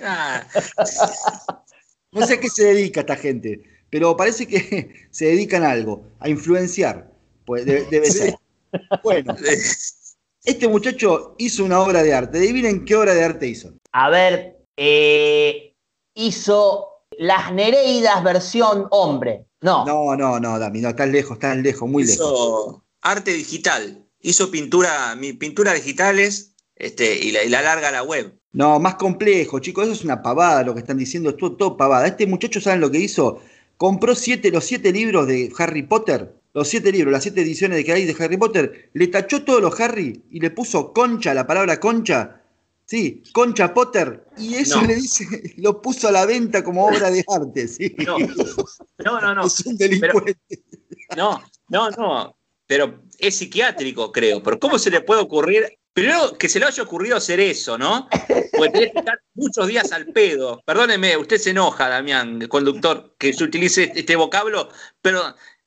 no 2.12 2.26
sé 2.26 2.34
a 2.34 2.40
qué 2.40 2.48
se 2.48 2.64
dedica 2.64 3.00
esta 3.00 3.16
gente, 3.16 3.62
pero 3.90 4.16
parece 4.16 4.46
que 4.46 5.06
se 5.10 5.26
dedican 5.26 5.62
a 5.62 5.70
algo, 5.70 6.04
a 6.20 6.28
influenciar. 6.28 7.10
Pues 7.44 7.66
debe, 7.66 8.10
ser. 8.10 8.34
Bueno, 9.02 9.36
este 10.44 10.68
muchacho 10.68 11.34
hizo 11.38 11.64
una 11.64 11.80
obra 11.80 12.02
de 12.02 12.14
arte. 12.14 12.38
Adivinen 12.38 12.84
qué 12.84 12.96
obra 12.96 13.14
de 13.14 13.22
arte 13.22 13.46
hizo. 13.46 13.74
A 13.92 14.08
ver, 14.08 14.58
eh, 14.76 15.74
hizo 16.14 16.88
Las 17.18 17.52
Nereidas 17.52 18.24
versión 18.24 18.86
hombre. 18.90 19.46
No. 19.60 19.84
No, 19.84 20.16
no, 20.16 20.40
no, 20.40 20.58
Dami, 20.58 20.80
no, 20.80 20.90
estás 20.90 21.08
lejos, 21.08 21.34
estás 21.34 21.56
lejos, 21.58 21.88
muy 21.88 22.04
lejos. 22.04 22.16
Hizo 22.16 22.84
arte 23.02 23.32
digital. 23.32 24.02
Hizo 24.20 24.50
pintura, 24.50 25.14
pinturas 25.38 25.74
digitales 25.74 26.53
este, 26.76 27.16
y, 27.16 27.30
la, 27.30 27.44
y 27.44 27.48
la 27.48 27.62
larga 27.62 27.90
la 27.90 28.02
web. 28.02 28.34
No, 28.52 28.78
más 28.78 28.94
complejo, 28.94 29.58
chicos, 29.58 29.84
eso 29.84 29.92
es 29.92 30.04
una 30.04 30.22
pavada 30.22 30.62
lo 30.62 30.74
que 30.74 30.80
están 30.80 30.98
diciendo, 30.98 31.30
es 31.30 31.36
todo, 31.36 31.76
pavada. 31.76 32.06
Este 32.06 32.26
muchacho, 32.26 32.60
¿saben 32.60 32.80
lo 32.80 32.90
que 32.90 32.98
hizo? 32.98 33.40
Compró 33.76 34.14
siete, 34.14 34.50
los 34.50 34.64
siete 34.64 34.92
libros 34.92 35.26
de 35.26 35.52
Harry 35.58 35.82
Potter, 35.82 36.32
los 36.52 36.68
siete 36.68 36.92
libros, 36.92 37.12
las 37.12 37.24
siete 37.24 37.42
ediciones 37.42 37.76
de 37.76 37.84
que 37.84 37.92
hay 37.92 38.04
de 38.04 38.16
Harry 38.24 38.36
Potter, 38.36 38.90
le 38.92 39.08
tachó 39.08 39.42
todos 39.42 39.60
los 39.60 39.78
Harry 39.80 40.22
y 40.30 40.38
le 40.38 40.50
puso 40.50 40.92
concha, 40.92 41.34
la 41.34 41.46
palabra 41.46 41.80
concha, 41.80 42.40
sí, 42.86 43.24
concha 43.32 43.74
Potter, 43.74 44.24
y 44.38 44.54
eso 44.54 44.80
le 44.82 44.94
dice, 44.94 45.26
lo 45.56 45.82
puso 45.82 46.06
a 46.06 46.12
la 46.12 46.24
venta 46.24 46.62
como 46.62 46.86
obra 46.86 47.10
de 47.10 47.24
arte, 47.26 47.66
sí. 47.66 47.96
No, 49.04 49.20
no, 49.20 49.34
no. 49.34 49.46
Es 49.46 49.66
un 49.66 49.76
delincuente. 49.76 50.36
no, 51.16 51.42
no, 51.68 51.90
no, 51.90 52.36
pero 52.68 53.02
es 53.18 53.34
psiquiátrico, 53.34 54.12
creo, 54.12 54.40
pero 54.44 54.60
¿cómo 54.60 54.78
se 54.78 54.90
le 54.90 55.00
puede 55.00 55.22
ocurrir 55.22 55.76
Primero, 55.94 56.36
que 56.36 56.48
se 56.48 56.58
le 56.58 56.66
haya 56.66 56.82
ocurrido 56.82 57.16
hacer 57.16 57.38
eso, 57.38 57.78
¿no? 57.78 58.08
Porque 58.56 58.70
tenés 58.70 58.92
que 58.92 58.98
estar 58.98 59.20
muchos 59.34 59.68
días 59.68 59.92
al 59.92 60.06
pedo. 60.06 60.60
Perdóneme, 60.66 61.16
usted 61.16 61.38
se 61.38 61.50
enoja, 61.50 61.88
Damián, 61.88 62.48
conductor, 62.48 63.14
que 63.16 63.32
se 63.32 63.44
utilice 63.44 63.92
este 63.94 64.16
vocablo, 64.16 64.68
pero 65.00 65.22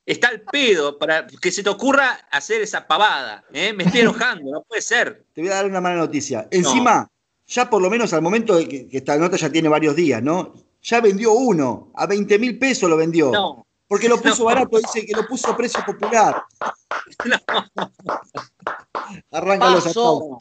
está 0.05 0.27
al 0.27 0.41
pedo 0.41 1.00
para 1.00 1.25
que 1.27 1.50
se 1.50 1.63
te 1.63 1.69
ocurra 1.69 2.27
hacer 2.29 2.62
esa 2.62 2.86
pavada. 2.86 3.46
¿eh? 3.53 3.72
Me 3.72 3.86
estoy 3.86 4.01
enojando, 4.01 4.51
no 4.51 4.63
puede 4.63 4.81
ser. 4.81 5.24
Te 5.31 5.39
voy 5.39 5.50
a 5.50 5.55
dar 5.55 5.65
una 5.65 5.79
mala 5.79 5.96
noticia. 5.96 6.46
Encima, 6.51 7.07
ya 7.48 7.69
por 7.69 7.81
lo 7.81 7.89
menos 7.89 8.12
al 8.12 8.22
momento 8.22 8.57
de 8.57 8.67
que, 8.67 8.89
que, 8.89 8.98
esta 8.98 9.17
nota 9.17 9.38
ya 9.38 9.50
tiene 9.50 9.69
varios 9.69 9.96
días, 9.96 10.22
¿no? 10.22 10.53
Ya 10.81 11.00
vendió 11.00 11.31
uno, 11.31 11.93
a 11.96 12.05
20 12.05 12.38
mil 12.38 12.60
pesos 12.60 12.89
lo 12.89 12.98
vendió. 12.98 13.31
No. 13.31 13.66
Porque 13.88 14.10
lo 14.10 14.17
puso 14.22 14.46
barato, 14.46 14.77
dice 14.77 15.06
que 15.06 15.13
lo 15.13 15.25
puso 15.27 15.51
a 15.51 15.58
precio 15.58 15.84
popular. 15.86 16.44
No. 17.25 17.38
Arranca 19.32 19.74
paso, 19.75 20.38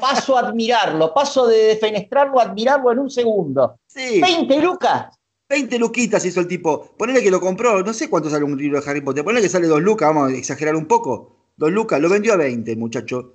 paso 0.00 0.36
a 0.36 0.40
admirarlo, 0.40 1.14
paso 1.14 1.46
de 1.46 1.68
defenestrarlo 1.68 2.38
a 2.38 2.44
admirarlo 2.44 2.92
en 2.92 2.98
un 2.98 3.10
segundo. 3.10 3.78
Sí. 3.86 4.20
20 4.20 4.60
lucas. 4.60 5.06
20 5.48 5.78
luquitas 5.78 6.24
hizo 6.24 6.40
el 6.40 6.46
tipo. 6.46 6.94
Ponele 6.96 7.22
que 7.22 7.30
lo 7.30 7.40
compró, 7.40 7.82
no 7.82 7.92
sé 7.92 8.10
cuánto 8.10 8.28
sale 8.28 8.44
un 8.44 8.56
libro 8.56 8.80
de 8.80 8.90
Harry 8.90 9.00
Potter. 9.00 9.24
Ponele 9.24 9.42
que 9.42 9.48
sale 9.48 9.66
2 9.66 9.80
lucas, 9.80 10.08
vamos 10.08 10.30
a 10.30 10.36
exagerar 10.36 10.76
un 10.76 10.86
poco. 10.86 11.36
2 11.56 11.70
lucas, 11.72 12.00
lo 12.00 12.08
vendió 12.08 12.34
a 12.34 12.36
20, 12.36 12.76
muchacho. 12.76 13.34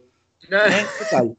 ¿Eh? 0.50 1.36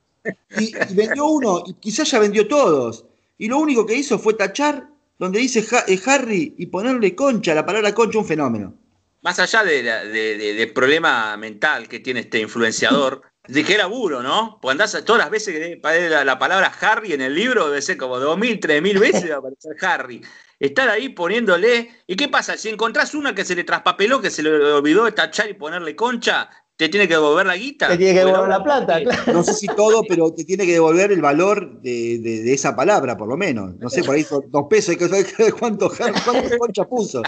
Y, 0.59 0.65
y, 0.77 0.95
vendió 0.95 1.27
uno, 1.27 1.63
y 1.67 1.75
quizás 1.75 2.11
ya 2.11 2.19
vendió 2.19 2.47
todos. 2.49 3.07
Y 3.39 3.49
lo 3.49 3.59
único 3.59 3.87
que 3.87 3.95
hizo 3.95 4.19
fue 4.19 4.35
tachar 4.35 4.89
donde 5.19 5.41
dice 5.41 5.65
eh, 5.87 6.01
Harry 6.07 6.55
y 6.57 6.67
ponerle 6.67 7.15
concha, 7.15 7.55
la 7.55 7.67
palabra 7.67 7.95
concha, 7.95 8.19
un 8.19 8.27
fenómeno. 8.27 8.75
Más 9.23 9.39
allá 9.39 9.65
del 9.65 9.85
de, 9.85 10.73
problema 10.75 11.37
mental 11.37 11.89
que 11.89 12.01
tiene 12.01 12.21
este 12.21 12.41
influenciador, 12.41 13.23
Dije 13.49 13.79
laburo, 13.79 14.23
¿no? 14.23 14.59
Pues 14.61 14.73
andás 14.73 15.03
todas 15.07 15.23
las 15.23 15.31
veces 15.31 15.55
que 15.55 15.79
aparece 15.79 16.11
la, 16.11 16.23
la, 16.23 16.39
palabra 16.39 16.71
Harry 16.83 17.15
en 17.15 17.23
el 17.23 17.35
libro, 17.35 17.69
debe 17.69 17.81
ser 17.81 17.97
como 17.97 18.19
dos 18.19 18.37
mil, 18.37 18.61
tres 18.61 18.83
mil 18.83 18.99
veces 18.99 19.31
va 19.31 19.37
a 19.37 19.39
aparecer 19.39 19.75
Harry. 19.81 20.21
Estar 20.61 20.91
ahí 20.91 21.09
poniéndole. 21.09 21.91
¿Y 22.07 22.15
qué 22.15 22.29
pasa? 22.29 22.59
Si 22.59 22.69
encontrás 22.69 23.15
una 23.15 23.35
que 23.35 23.47
se 23.47 23.57
le 23.57 23.65
traspapeló, 23.65 24.21
que 24.21 24.29
se 24.29 24.43
le 24.43 24.51
olvidó 24.51 25.11
tachar 25.15 25.49
y 25.49 25.55
ponerle 25.55 25.97
concha, 25.97 26.51
¿te 26.79 26.89
tiene 26.89 27.09
que 27.09 27.15
devolver 27.15 27.45
la 27.45 27.57
guita? 27.57 27.89
Te 27.89 27.99
tiene 27.99 28.15
que 28.15 28.25
devolver 28.25 28.49
la 28.49 28.63
plata, 28.63 29.03
claro. 29.03 29.33
No 29.33 29.43
sé 29.43 29.53
si 29.53 29.67
todo, 29.67 30.03
pero 30.09 30.33
te 30.37 30.45
tiene 30.45 30.65
que 30.65 30.75
devolver 30.75 31.11
el 31.11 31.21
valor 31.21 31.83
de, 31.83 32.21
de, 32.21 32.43
de 32.43 32.55
esa 32.55 32.77
palabra, 32.77 33.17
por 33.17 33.29
lo 33.29 33.37
menos. 33.37 33.75
No 33.79 33.91
sé, 33.91 34.05
por 34.05 34.15
ahí 34.15 34.25
dos 34.49 34.67
pesos, 34.71 34.91
hay 34.91 34.97
que 34.97 35.09
saber 35.09 35.55
cuánto, 35.59 35.91
cuánto 35.91 36.59
concha 36.59 36.85
puso. 36.85 37.23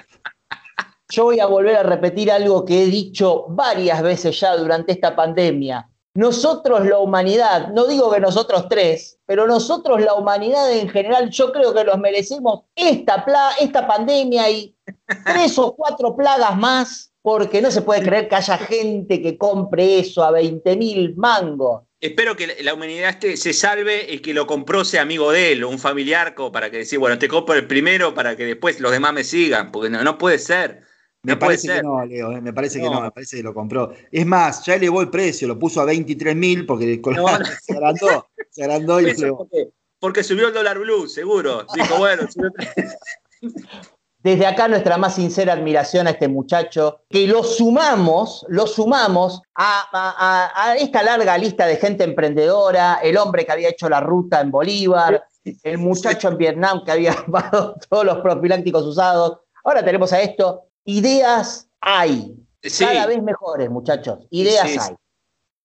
Yo 1.10 1.24
voy 1.24 1.40
a 1.40 1.46
volver 1.46 1.76
a 1.76 1.82
repetir 1.82 2.30
algo 2.30 2.64
que 2.64 2.84
he 2.84 2.86
dicho 2.86 3.46
varias 3.48 4.00
veces 4.00 4.38
ya 4.38 4.56
durante 4.56 4.92
esta 4.92 5.16
pandemia. 5.16 5.90
Nosotros, 6.14 6.86
la 6.86 6.98
humanidad, 6.98 7.68
no 7.72 7.86
digo 7.86 8.10
que 8.12 8.20
nosotros 8.20 8.68
tres, 8.68 9.18
pero 9.26 9.48
nosotros, 9.48 10.00
la 10.00 10.14
humanidad 10.14 10.70
en 10.72 10.88
general, 10.88 11.30
yo 11.30 11.50
creo 11.50 11.74
que 11.74 11.84
nos 11.84 11.98
merecemos 11.98 12.62
esta, 12.76 13.24
esta 13.60 13.86
pandemia 13.88 14.48
y 14.48 14.76
tres 15.24 15.58
o 15.58 15.74
cuatro 15.74 16.14
plagas 16.14 16.56
más, 16.56 17.09
porque 17.22 17.60
no 17.60 17.70
se 17.70 17.82
puede 17.82 18.02
creer 18.02 18.28
que 18.28 18.36
haya 18.36 18.58
gente 18.58 19.20
que 19.20 19.36
compre 19.36 19.98
eso 19.98 20.24
a 20.24 20.30
20 20.30 20.76
mil 20.76 21.14
mangos. 21.16 21.82
Espero 22.00 22.34
que 22.34 22.62
la 22.62 22.72
humanidad 22.72 23.10
este 23.10 23.36
se 23.36 23.52
salve 23.52 24.06
y 24.10 24.20
que 24.20 24.32
lo 24.32 24.46
compró 24.46 24.86
sea 24.86 25.02
amigo 25.02 25.30
de 25.32 25.52
él 25.52 25.64
o 25.64 25.68
un 25.68 25.78
familiar 25.78 26.34
para 26.50 26.70
que 26.70 26.78
decir, 26.78 26.98
bueno, 26.98 27.18
te 27.18 27.28
compro 27.28 27.54
el 27.54 27.66
primero 27.66 28.14
para 28.14 28.36
que 28.36 28.46
después 28.46 28.80
los 28.80 28.90
demás 28.90 29.12
me 29.12 29.22
sigan, 29.22 29.70
porque 29.70 29.90
no, 29.90 30.02
no 30.02 30.16
puede 30.16 30.38
ser. 30.38 30.82
Me 31.22 31.36
parece 31.36 31.68
que 31.68 31.82
no, 31.82 32.02
Leo, 32.06 32.32
eh, 32.32 32.40
me 32.40 32.54
parece 32.54 32.80
que 32.80 32.88
no, 32.88 33.02
me 33.02 33.10
parece 33.10 33.36
que 33.36 33.42
lo 33.42 33.52
compró. 33.52 33.92
Es 34.10 34.24
más, 34.24 34.64
ya 34.64 34.76
elevó 34.76 35.02
el 35.02 35.10
precio, 35.10 35.46
lo 35.46 35.58
puso 35.58 35.82
a 35.82 35.84
23 35.84 36.34
mil 36.34 36.64
porque 36.64 36.98
no, 37.04 37.26
se 37.62 37.74
agrandó, 37.74 38.30
se 38.48 38.64
agrandó 38.64 39.00
y 39.02 39.12
porque, 39.14 39.68
porque, 39.98 40.24
subió 40.24 40.48
el 40.48 40.54
dólar 40.54 40.78
blue, 40.78 41.06
seguro. 41.06 41.66
Dijo, 41.74 41.98
bueno, 41.98 42.22
Desde 44.22 44.46
acá 44.46 44.68
nuestra 44.68 44.98
más 44.98 45.14
sincera 45.14 45.54
admiración 45.54 46.06
a 46.06 46.10
este 46.10 46.28
muchacho, 46.28 47.00
que 47.08 47.26
lo 47.26 47.42
sumamos, 47.42 48.44
lo 48.48 48.66
sumamos 48.66 49.40
a, 49.54 49.88
a, 49.90 50.70
a, 50.70 50.76
esta 50.76 51.02
larga 51.02 51.38
lista 51.38 51.66
de 51.66 51.76
gente 51.76 52.04
emprendedora, 52.04 53.00
el 53.02 53.16
hombre 53.16 53.46
que 53.46 53.52
había 53.52 53.70
hecho 53.70 53.88
la 53.88 54.00
ruta 54.00 54.42
en 54.42 54.50
Bolívar, 54.50 55.24
el 55.62 55.78
muchacho 55.78 56.28
en 56.28 56.36
Vietnam 56.36 56.84
que 56.84 56.92
había 56.92 57.12
armado 57.18 57.76
todos 57.88 58.04
los 58.04 58.18
profilácticos 58.18 58.84
usados. 58.84 59.38
Ahora 59.64 59.82
tenemos 59.82 60.12
a 60.12 60.20
esto, 60.20 60.64
ideas 60.84 61.68
hay. 61.80 62.36
Cada 62.78 63.06
vez 63.06 63.22
mejores, 63.22 63.70
muchachos. 63.70 64.18
Ideas 64.30 64.88
hay. 64.88 64.96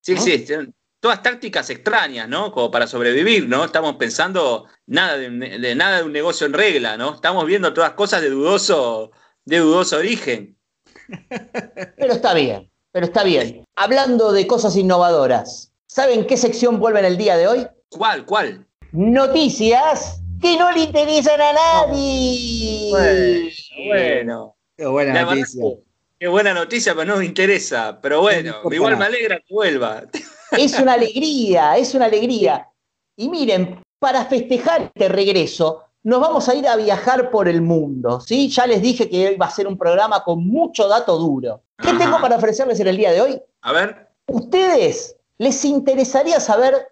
Sí, 0.01 0.17
sí, 0.17 0.45
todas 1.05 1.21
tácticas 1.21 1.69
extrañas, 1.69 2.27
¿no? 2.27 2.51
Como 2.51 2.71
para 2.71 2.87
sobrevivir, 2.87 3.47
¿no? 3.47 3.63
Estamos 3.63 3.97
pensando 3.97 4.65
nada 4.87 5.17
de, 5.17 5.29
de, 5.29 5.75
nada 5.75 5.97
de 5.97 6.03
un 6.03 6.11
negocio 6.11 6.47
en 6.47 6.53
regla, 6.53 6.97
¿no? 6.97 7.13
Estamos 7.13 7.45
viendo 7.45 7.71
todas 7.75 7.91
cosas 7.91 8.23
de 8.23 8.31
dudoso, 8.31 9.11
de 9.43 9.59
dudoso 9.59 9.97
origen. 9.97 10.57
Pero 11.99 12.11
está 12.11 12.33
bien, 12.33 12.71
pero 12.91 13.05
está 13.05 13.23
bien. 13.23 13.65
Hablando 13.75 14.31
de 14.31 14.47
cosas 14.47 14.75
innovadoras, 14.77 15.71
¿saben 15.85 16.25
qué 16.25 16.37
sección 16.37 16.79
vuelve 16.79 17.01
en 17.01 17.05
el 17.05 17.17
día 17.17 17.37
de 17.37 17.49
hoy? 17.49 17.67
¿Cuál? 17.89 18.25
¿Cuál? 18.25 18.65
Noticias 18.91 20.23
que 20.41 20.57
no 20.57 20.71
le 20.71 20.85
interesan 20.85 21.39
a 21.39 21.53
nadie. 21.53 22.89
Bueno, 22.89 23.49
bueno. 23.85 24.55
Qué 24.75 24.87
buena 24.87 25.13
la 25.13 25.25
noticia. 25.25 25.63
Qué 26.19 26.27
buena 26.27 26.53
noticia, 26.55 26.95
pero 26.95 27.05
no 27.05 27.17
me 27.17 27.25
interesa. 27.25 27.99
Pero 28.01 28.21
bueno, 28.21 28.55
no 28.63 28.73
igual 28.73 28.97
me 28.97 29.05
alegra 29.05 29.37
que 29.37 29.53
vuelva. 29.53 30.01
Es 30.51 30.79
una 30.79 30.93
alegría, 30.93 31.77
es 31.77 31.93
una 31.93 32.05
alegría. 32.05 32.69
Y 33.17 33.29
miren, 33.29 33.81
para 33.99 34.25
festejar 34.25 34.83
este 34.93 35.09
regreso, 35.09 35.83
nos 36.03 36.21
vamos 36.21 36.47
a 36.47 36.55
ir 36.55 36.67
a 36.67 36.75
viajar 36.75 37.31
por 37.31 37.47
el 37.47 37.61
mundo, 37.61 38.21
¿sí? 38.21 38.49
Ya 38.49 38.67
les 38.67 38.81
dije 38.81 39.09
que 39.09 39.27
hoy 39.27 39.35
va 39.37 39.47
a 39.47 39.51
ser 39.51 39.67
un 39.67 39.77
programa 39.77 40.23
con 40.23 40.47
mucho 40.47 40.87
dato 40.87 41.17
duro. 41.17 41.63
¿Qué 41.77 41.89
Ajá. 41.89 41.97
tengo 41.97 42.21
para 42.21 42.35
ofrecerles 42.35 42.79
en 42.79 42.87
el 42.87 42.97
día 42.97 43.11
de 43.11 43.21
hoy? 43.21 43.41
A 43.61 43.71
ver. 43.71 44.09
¿Ustedes 44.27 45.17
les 45.37 45.65
interesaría 45.65 46.39
saber 46.39 46.89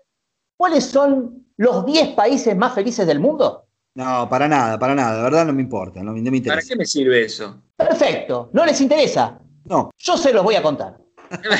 cuáles 0.57 0.86
son 0.86 1.45
los 1.57 1.86
10 1.86 2.10
países 2.15 2.55
más 2.57 2.74
felices 2.74 3.05
del 3.05 3.19
mundo? 3.19 3.65
No, 3.95 4.27
para 4.27 4.48
nada, 4.48 4.79
para 4.79 4.95
nada, 4.95 5.17
de 5.17 5.24
verdad 5.24 5.45
no 5.45 5.53
me 5.53 5.62
importa, 5.62 6.01
no, 6.01 6.13
no 6.13 6.31
me 6.31 6.38
interesa. 6.38 6.50
¿Para 6.50 6.67
qué 6.67 6.75
me 6.75 6.86
sirve 6.86 7.25
eso? 7.25 7.62
Perfecto, 7.75 8.50
¿no 8.53 8.65
les 8.65 8.81
interesa? 8.81 9.39
No. 9.65 9.91
Yo 9.98 10.17
se 10.17 10.33
los 10.33 10.43
voy 10.43 10.55
a 10.55 10.63
contar. 10.63 10.98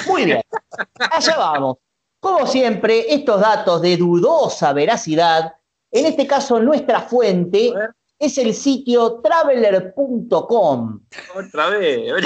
Muy 0.08 0.26
bien, 0.26 0.42
allá 1.12 1.38
vamos. 1.38 1.78
Como 2.20 2.48
siempre, 2.48 3.14
estos 3.14 3.42
datos 3.42 3.82
de 3.82 3.98
dudosa 3.98 4.72
veracidad, 4.74 5.54
en 5.92 6.06
este 6.06 6.26
caso 6.26 6.60
nuestra 6.60 7.02
fuente 7.02 7.74
es 8.18 8.38
el 8.38 8.54
sitio 8.54 9.20
traveler.com. 9.22 11.02
Otra 11.36 11.70
vez. 11.70 12.24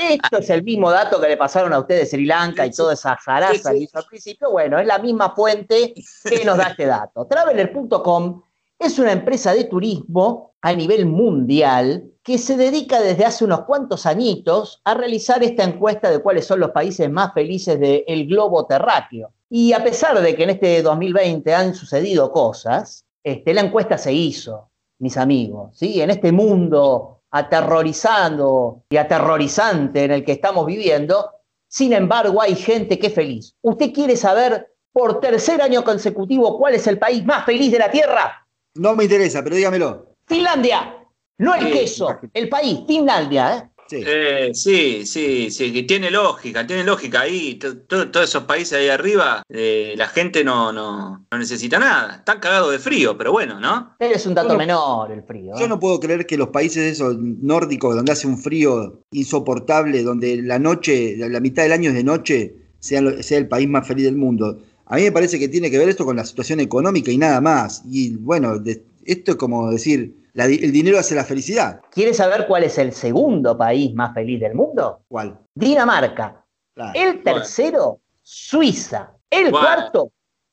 Esto 0.00 0.38
es 0.38 0.50
el 0.50 0.62
mismo 0.64 0.90
dato 0.90 1.20
que 1.20 1.28
le 1.28 1.36
pasaron 1.36 1.72
a 1.72 1.78
ustedes 1.78 2.10
Sri 2.10 2.26
Lanka 2.26 2.66
y 2.66 2.70
toda 2.70 2.94
esa 2.94 3.16
zaraza 3.24 3.70
que 3.70 3.78
hizo 3.78 3.98
al 3.98 4.04
principio. 4.04 4.50
Bueno, 4.50 4.78
es 4.78 4.86
la 4.86 4.98
misma 4.98 5.34
fuente 5.34 5.94
que 6.24 6.44
nos 6.44 6.58
da 6.58 6.68
este 6.68 6.86
dato. 6.86 7.26
Traveler.com 7.26 8.42
es 8.80 8.98
una 8.98 9.12
empresa 9.12 9.52
de 9.54 9.64
turismo 9.64 10.54
a 10.62 10.72
nivel 10.72 11.04
mundial 11.06 12.10
que 12.22 12.38
se 12.38 12.56
dedica 12.56 13.00
desde 13.00 13.26
hace 13.26 13.44
unos 13.44 13.62
cuantos 13.62 14.06
añitos 14.06 14.80
a 14.84 14.94
realizar 14.94 15.42
esta 15.42 15.64
encuesta 15.64 16.10
de 16.10 16.20
cuáles 16.20 16.46
son 16.46 16.60
los 16.60 16.70
países 16.70 17.10
más 17.10 17.32
felices 17.34 17.78
del 17.78 18.26
globo 18.26 18.66
terráqueo. 18.66 19.32
Y 19.50 19.74
a 19.74 19.84
pesar 19.84 20.20
de 20.20 20.34
que 20.34 20.44
en 20.44 20.50
este 20.50 20.82
2020 20.82 21.54
han 21.54 21.74
sucedido 21.74 22.32
cosas, 22.32 23.04
este, 23.22 23.52
la 23.52 23.60
encuesta 23.60 23.98
se 23.98 24.12
hizo, 24.12 24.70
mis 24.98 25.16
amigos, 25.16 25.76
¿sí? 25.76 26.00
En 26.00 26.10
este 26.10 26.32
mundo 26.32 27.22
aterrorizando 27.30 28.84
y 28.90 28.96
aterrorizante 28.96 30.04
en 30.04 30.10
el 30.10 30.24
que 30.24 30.32
estamos 30.32 30.66
viviendo, 30.66 31.30
sin 31.68 31.92
embargo 31.92 32.40
hay 32.40 32.54
gente 32.54 32.98
que 32.98 33.08
es 33.08 33.14
feliz. 33.14 33.54
¿Usted 33.60 33.92
quiere 33.92 34.16
saber 34.16 34.74
por 34.92 35.20
tercer 35.20 35.60
año 35.62 35.84
consecutivo 35.84 36.58
cuál 36.58 36.74
es 36.74 36.86
el 36.86 36.98
país 36.98 37.24
más 37.24 37.44
feliz 37.44 37.70
de 37.70 37.78
la 37.78 37.90
Tierra? 37.90 38.39
No 38.74 38.94
me 38.94 39.04
interesa, 39.04 39.42
pero 39.42 39.56
dígamelo. 39.56 40.14
Finlandia, 40.26 40.96
no 41.38 41.54
el 41.54 41.72
queso, 41.72 42.18
el 42.34 42.48
país, 42.48 42.80
Finlandia, 42.86 43.56
¿eh? 43.56 43.70
Sí. 43.90 44.04
Eh, 44.06 44.50
sí, 44.54 45.04
sí, 45.04 45.50
sí, 45.50 45.72
que 45.72 45.82
tiene 45.82 46.12
lógica, 46.12 46.64
tiene 46.64 46.84
lógica 46.84 47.22
ahí. 47.22 47.58
Todos 47.58 48.28
esos 48.28 48.44
países 48.44 48.74
ahí 48.74 48.88
arriba, 48.88 49.42
eh, 49.48 49.94
la 49.96 50.06
gente 50.06 50.44
no, 50.44 50.72
no, 50.72 51.26
no, 51.28 51.38
necesita 51.38 51.80
nada. 51.80 52.18
Están 52.18 52.38
cagados 52.38 52.70
de 52.70 52.78
frío, 52.78 53.18
pero 53.18 53.32
bueno, 53.32 53.58
¿no? 53.58 53.96
Pero 53.98 54.14
es 54.14 54.24
un 54.26 54.34
dato 54.34 54.50
no, 54.50 54.58
menor 54.58 55.10
el 55.10 55.24
frío. 55.24 55.54
Yo 55.58 55.64
¿eh? 55.64 55.68
no 55.68 55.80
puedo 55.80 55.98
creer 55.98 56.24
que 56.24 56.36
los 56.36 56.50
países 56.50 56.84
esos 56.84 57.16
nórdicos, 57.18 57.96
donde 57.96 58.12
hace 58.12 58.28
un 58.28 58.38
frío 58.38 59.02
insoportable, 59.10 60.04
donde 60.04 60.40
la 60.40 60.60
noche, 60.60 61.16
la 61.16 61.40
mitad 61.40 61.64
del 61.64 61.72
año 61.72 61.90
es 61.90 61.96
de 61.96 62.04
noche, 62.04 62.54
sea, 62.78 63.02
sea 63.24 63.38
el 63.38 63.48
país 63.48 63.68
más 63.68 63.88
feliz 63.88 64.04
del 64.04 64.16
mundo. 64.16 64.58
A 64.90 64.96
mí 64.96 65.02
me 65.02 65.12
parece 65.12 65.38
que 65.38 65.48
tiene 65.48 65.70
que 65.70 65.78
ver 65.78 65.88
esto 65.88 66.04
con 66.04 66.16
la 66.16 66.24
situación 66.24 66.58
económica 66.58 67.12
y 67.12 67.16
nada 67.16 67.40
más. 67.40 67.82
Y 67.88 68.16
bueno, 68.16 68.58
de, 68.58 68.84
esto 69.04 69.30
es 69.30 69.36
como 69.36 69.70
decir, 69.70 70.16
la, 70.32 70.46
el 70.46 70.72
dinero 70.72 70.98
hace 70.98 71.14
la 71.14 71.24
felicidad. 71.24 71.80
¿Quieres 71.92 72.16
saber 72.16 72.48
cuál 72.48 72.64
es 72.64 72.76
el 72.76 72.92
segundo 72.92 73.56
país 73.56 73.94
más 73.94 74.12
feliz 74.12 74.40
del 74.40 74.56
mundo? 74.56 75.04
¿Cuál? 75.06 75.38
Dinamarca. 75.54 76.44
Claro. 76.74 76.92
El 76.98 77.22
tercero, 77.22 77.84
bueno. 77.84 78.00
Suiza. 78.20 79.12
El 79.30 79.52
bueno. 79.52 79.64
cuarto, 79.64 80.12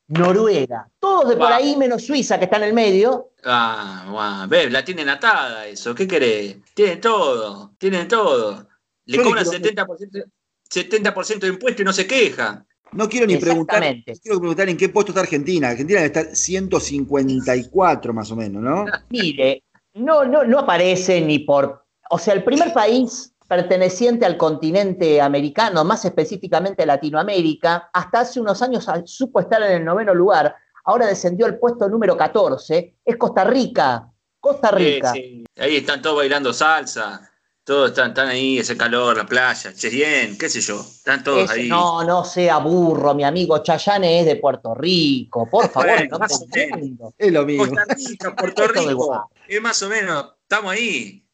Noruega. 0.10 0.88
Todos 1.00 1.30
de 1.30 1.36
por 1.36 1.52
ahí 1.52 1.76
menos 1.76 2.04
Suiza 2.04 2.38
que 2.38 2.46
está 2.46 2.58
en 2.58 2.64
el 2.64 2.74
medio. 2.74 3.32
Ah, 3.44 4.06
wow. 4.12 4.48
Ves, 4.48 4.72
la 4.72 4.86
tienen 4.86 5.10
atada 5.10 5.66
eso. 5.66 5.96
¿Qué 5.96 6.08
querés? 6.08 6.58
Tienen 6.76 7.02
todo, 7.02 7.72
tienen 7.80 8.08
todo. 8.08 8.68
Le 9.06 9.24
cobran 9.24 9.46
70%, 9.46 10.32
70 10.70 11.14
de 11.40 11.48
impuesto 11.48 11.82
y 11.82 11.86
no 11.86 11.94
se 11.94 12.06
queja. 12.06 12.64
No 12.92 13.10
quiero 13.10 13.28
ni 13.28 13.38
preguntar, 13.38 13.84
quiero 14.22 14.40
preguntar 14.40 14.70
en 14.70 14.78
qué 14.78 14.90
puesto 14.90 15.12
está 15.12 15.22
Argentina. 15.22 15.70
Argentina 15.70 16.02
debe 16.02 16.20
estar 16.20 16.36
154 16.36 18.14
más 18.14 18.32
o 18.32 18.36
menos, 18.36 18.62
¿no? 18.62 18.86
Mire, 19.10 19.64
no, 19.94 20.26
no, 20.26 20.44
no 20.44 20.60
aparece 20.60 21.22
ni 21.22 21.40
por. 21.40 21.86
O 22.10 22.18
sea, 22.18 22.34
el 22.34 22.44
primer 22.44 22.74
país 22.74 23.34
perteneciente 23.48 24.26
al 24.26 24.38
continente 24.38 25.22
americano, 25.22 25.84
más 25.84 26.04
específicamente 26.06 26.86
Latinoamérica, 26.86 27.90
hasta 27.94 28.22
hace 28.22 28.40
unos 28.40 28.62
años 28.62 28.88
supo 29.06 29.40
estar 29.40 29.62
en 29.64 29.72
el 29.72 29.86
noveno 29.86 30.14
lugar, 30.14 30.56
ahora 30.86 31.08
descendió 31.08 31.46
al 31.46 31.58
puesto 31.58 31.88
número 31.88 32.18
14, 32.18 32.98
es 33.04 33.18
Costa 33.18 33.44
Rica. 33.46 34.12
Costa 34.40 34.72
Rica. 34.72 35.14
Sí, 35.14 35.22
sí. 35.22 35.46
Ahí 35.58 35.78
están 35.78 36.02
todos 36.02 36.18
bailando 36.18 36.54
salsa. 36.54 37.32
Todos 37.68 37.90
están, 37.90 38.12
están, 38.12 38.30
ahí, 38.30 38.60
ese 38.60 38.78
calor, 38.78 39.18
la 39.18 39.26
playa, 39.26 39.74
Cheyenne, 39.74 40.38
qué 40.38 40.48
sé 40.48 40.62
yo, 40.62 40.80
están 40.80 41.22
todos 41.22 41.52
Ese, 41.52 41.60
ahí. 41.60 41.68
No, 41.68 42.02
no 42.06 42.24
sea 42.24 42.60
burro, 42.60 43.14
mi 43.14 43.26
amigo. 43.26 43.58
Chayane 43.62 44.22
es 44.22 44.26
de 44.26 44.38
Puerto 44.38 44.74
Rico, 44.74 45.50
por 45.50 45.68
favor. 45.68 45.90
Bueno, 45.90 46.08
no 46.12 46.18
más 46.18 46.42
o 46.42 46.48
menos. 46.56 47.14
Es 47.18 47.30
lo 47.30 47.46
mismo. 47.46 47.66
Costa 47.66 47.84
Rica, 47.94 48.36
Puerto 48.38 48.68
Rico, 48.70 49.30
es 49.46 49.62
más 49.62 49.84
o 49.84 49.90
menos, 49.90 50.36
estamos 50.44 50.72
ahí. 50.72 51.28